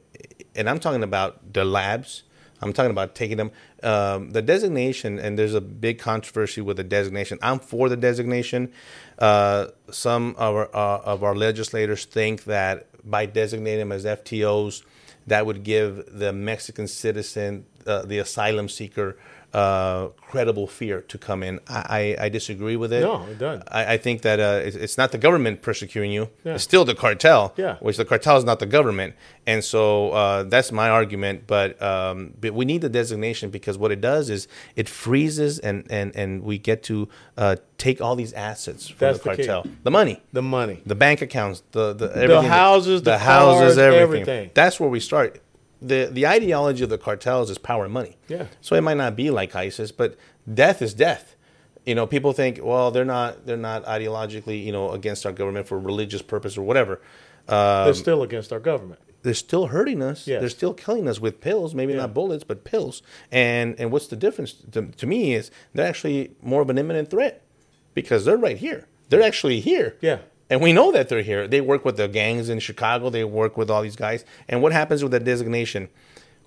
[0.55, 2.23] and I'm talking about the labs.
[2.61, 3.51] I'm talking about taking them.
[3.81, 7.39] Um, the designation, and there's a big controversy with the designation.
[7.41, 8.71] I'm for the designation.
[9.17, 14.83] Uh, some of our, uh, of our legislators think that by designating them as FTOs,
[15.27, 19.17] that would give the Mexican citizen, uh, the asylum seeker,
[19.53, 21.59] uh, credible fear to come in.
[21.67, 23.01] I, I, I disagree with it.
[23.01, 23.67] No, it doesn't.
[23.71, 26.29] I, I think that uh, it's, it's not the government persecuting you.
[26.45, 26.55] Yeah.
[26.55, 27.75] It's still the cartel, Yeah.
[27.81, 29.15] which the cartel is not the government.
[29.45, 31.47] And so uh, that's my argument.
[31.47, 35.85] But um, but we need the designation because what it does is it freezes and,
[35.89, 39.65] and, and we get to uh, take all these assets from That's the the cartel.
[39.83, 40.81] The money, The money.
[40.85, 44.01] the bank accounts, the the, everything, houses, the houses, cars, everything.
[44.21, 44.51] everything.
[44.53, 45.41] That's where we start.
[45.81, 48.17] The The ideology of the cartels is power and money.
[48.27, 48.45] Yeah.
[48.61, 50.15] So it might not be like ISIS, but
[50.51, 51.35] death is death.
[51.85, 55.67] You know, people think, well, they're not they're not ideologically, you know, against our government
[55.67, 57.01] for religious purpose or whatever.
[57.47, 58.99] Um, They're still against our government.
[59.23, 60.27] they're still hurting us.
[60.27, 60.39] Yes.
[60.41, 61.99] They're still killing us with pills, maybe Yeah.
[62.01, 63.01] not bullets, but pills.
[63.31, 67.09] And and what's the difference to, to me is they're actually more of an imminent
[67.09, 67.41] threat
[67.95, 68.87] because they're right here.
[69.09, 69.95] They're actually here.
[70.01, 70.19] Yeah.
[70.51, 71.47] And we know that they're here.
[71.47, 73.09] They work with the gangs in Chicago.
[73.09, 74.25] They work with all these guys.
[74.49, 75.89] And what happens with that designation?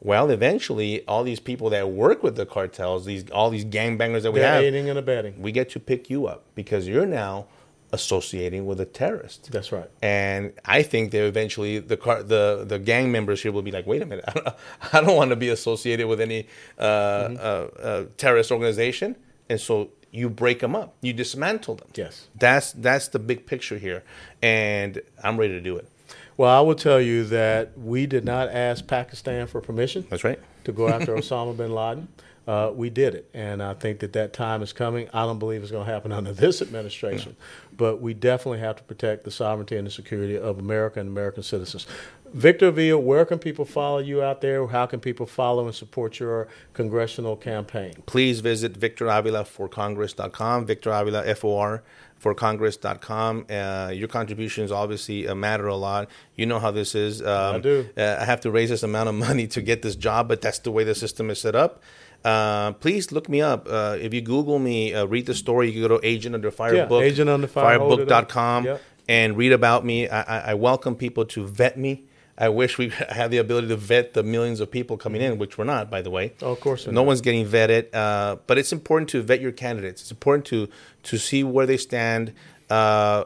[0.01, 4.33] Well, eventually, all these people that work with the cartels, these all these gangbangers that
[4.33, 5.41] we They're have, aiding and abetting.
[5.41, 7.47] we get to pick you up because you're now
[7.93, 9.51] associating with a terrorist.
[9.51, 9.89] That's right.
[10.03, 13.87] And I think that eventually the car, the the gang members here will be like,
[13.87, 14.49] wait a minute, I don't,
[14.93, 16.47] I don't want to be associated with any
[16.79, 17.37] uh, Mm-hmm.
[17.39, 19.17] uh, uh, terrorist organization,
[19.49, 21.89] and so you break them up, you dismantle them.
[21.95, 22.29] Yes.
[22.39, 24.05] that's that's the big picture here,
[24.43, 25.89] and I'm ready to do it.
[26.37, 30.39] Well, I will tell you that we did not ask Pakistan for permission That's right.
[30.65, 32.09] to go after Osama bin Laden.
[32.47, 35.09] Uh, we did it, and I think that that time is coming.
[35.15, 37.37] I don't believe it's going to happen under this administration,
[37.77, 41.43] but we definitely have to protect the sovereignty and the security of America and American
[41.43, 41.87] citizens.
[42.35, 44.67] Victor Avila, where can people follow you out there?
[44.67, 47.95] How can people follow and support your congressional campaign?
[48.07, 51.85] Please visit Victor Avila for Congress.com, Victor Avila, F O R,
[52.19, 53.47] for Congress.com.
[53.49, 56.09] Uh, your contributions obviously uh, matter a lot.
[56.35, 57.23] You know how this is.
[57.23, 57.89] Um, I do.
[57.97, 60.59] Uh, I have to raise this amount of money to get this job, but that's
[60.59, 61.83] the way the system is set up.
[62.25, 63.67] Uh, please look me up.
[63.69, 66.51] Uh, if you Google me, uh, read the story, you can go to Agent Under
[66.51, 68.29] Fire Yeah, book, Agent Under Fire, hold it up.
[68.29, 68.81] firebook.com, Yep.
[69.09, 70.09] and read about me.
[70.09, 72.05] I, I, I welcome people to vet me.
[72.39, 75.59] I wish we had the ability to vet the millions of people coming in, which
[75.59, 76.33] we're not, by the way.
[76.43, 77.07] Oh, of course no not.
[77.07, 77.95] one's getting vetted.
[77.95, 80.01] Uh, but it's important to vet your candidates.
[80.03, 80.69] It's important to
[81.05, 82.33] to see where they stand,
[82.71, 83.25] uh,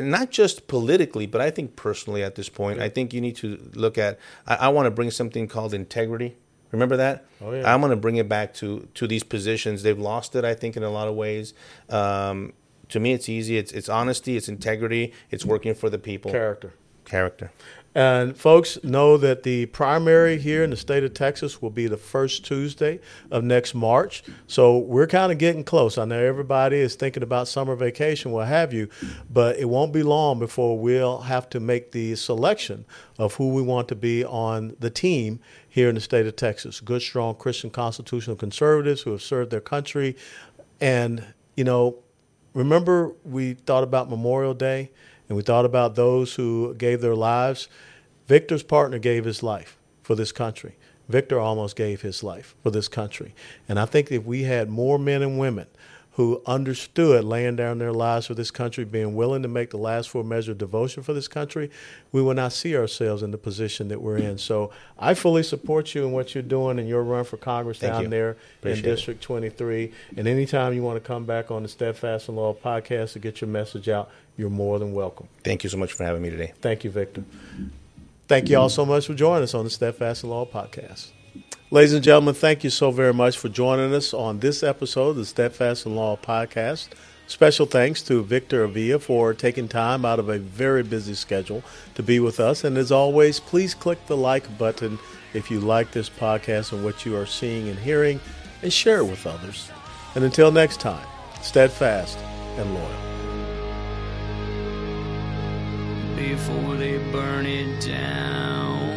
[0.00, 2.80] not just politically, but I think personally at this point.
[2.80, 4.18] I think you need to look at.
[4.46, 6.36] I, I want to bring something called integrity.
[6.72, 7.24] Remember that?
[7.40, 7.72] Oh, yeah.
[7.72, 9.82] I'm going to bring it back to to these positions.
[9.82, 11.54] They've lost it, I think, in a lot of ways.
[11.88, 12.52] Um,
[12.88, 13.56] to me, it's easy.
[13.56, 14.36] It's it's honesty.
[14.36, 15.12] It's integrity.
[15.30, 16.30] It's working for the people.
[16.30, 16.74] Character.
[17.04, 17.52] Character.
[17.96, 21.96] And folks, know that the primary here in the state of Texas will be the
[21.96, 24.22] first Tuesday of next March.
[24.46, 25.96] So we're kind of getting close.
[25.96, 28.90] I know everybody is thinking about summer vacation, what have you,
[29.30, 32.84] but it won't be long before we'll have to make the selection
[33.18, 36.80] of who we want to be on the team here in the state of Texas.
[36.80, 40.18] Good, strong Christian constitutional conservatives who have served their country.
[40.82, 41.24] And,
[41.56, 41.96] you know,
[42.52, 44.90] remember we thought about Memorial Day
[45.28, 47.68] and we thought about those who gave their lives.
[48.26, 50.76] Victor's partner gave his life for this country.
[51.08, 53.34] Victor almost gave his life for this country.
[53.68, 55.66] And I think if we had more men and women
[56.16, 60.08] who understood laying down their lives for this country, being willing to make the last
[60.08, 61.70] full measure of devotion for this country,
[62.10, 64.38] we will not see ourselves in the position that we're in.
[64.38, 67.92] So I fully support you in what you're doing in your run for Congress Thank
[67.92, 68.08] down you.
[68.08, 68.94] there Appreciate in it.
[68.94, 69.92] District 23.
[70.16, 73.42] And anytime you want to come back on the Steadfast and Loyal podcast to get
[73.42, 75.28] your message out, you're more than welcome.
[75.44, 76.54] Thank you so much for having me today.
[76.62, 77.24] Thank you, Victor.
[78.26, 81.10] Thank you all so much for joining us on the Steadfast and Loyal podcast.
[81.72, 85.16] Ladies and gentlemen, thank you so very much for joining us on this episode of
[85.16, 86.90] the Steadfast and Loyal podcast.
[87.26, 91.64] Special thanks to Victor Avila for taking time out of a very busy schedule
[91.96, 92.62] to be with us.
[92.62, 94.96] And as always, please click the like button
[95.34, 98.20] if you like this podcast and what you are seeing and hearing,
[98.62, 99.68] and share it with others.
[100.14, 101.06] And until next time,
[101.42, 102.16] steadfast
[102.58, 103.06] and loyal.
[106.16, 108.95] before they burn it down.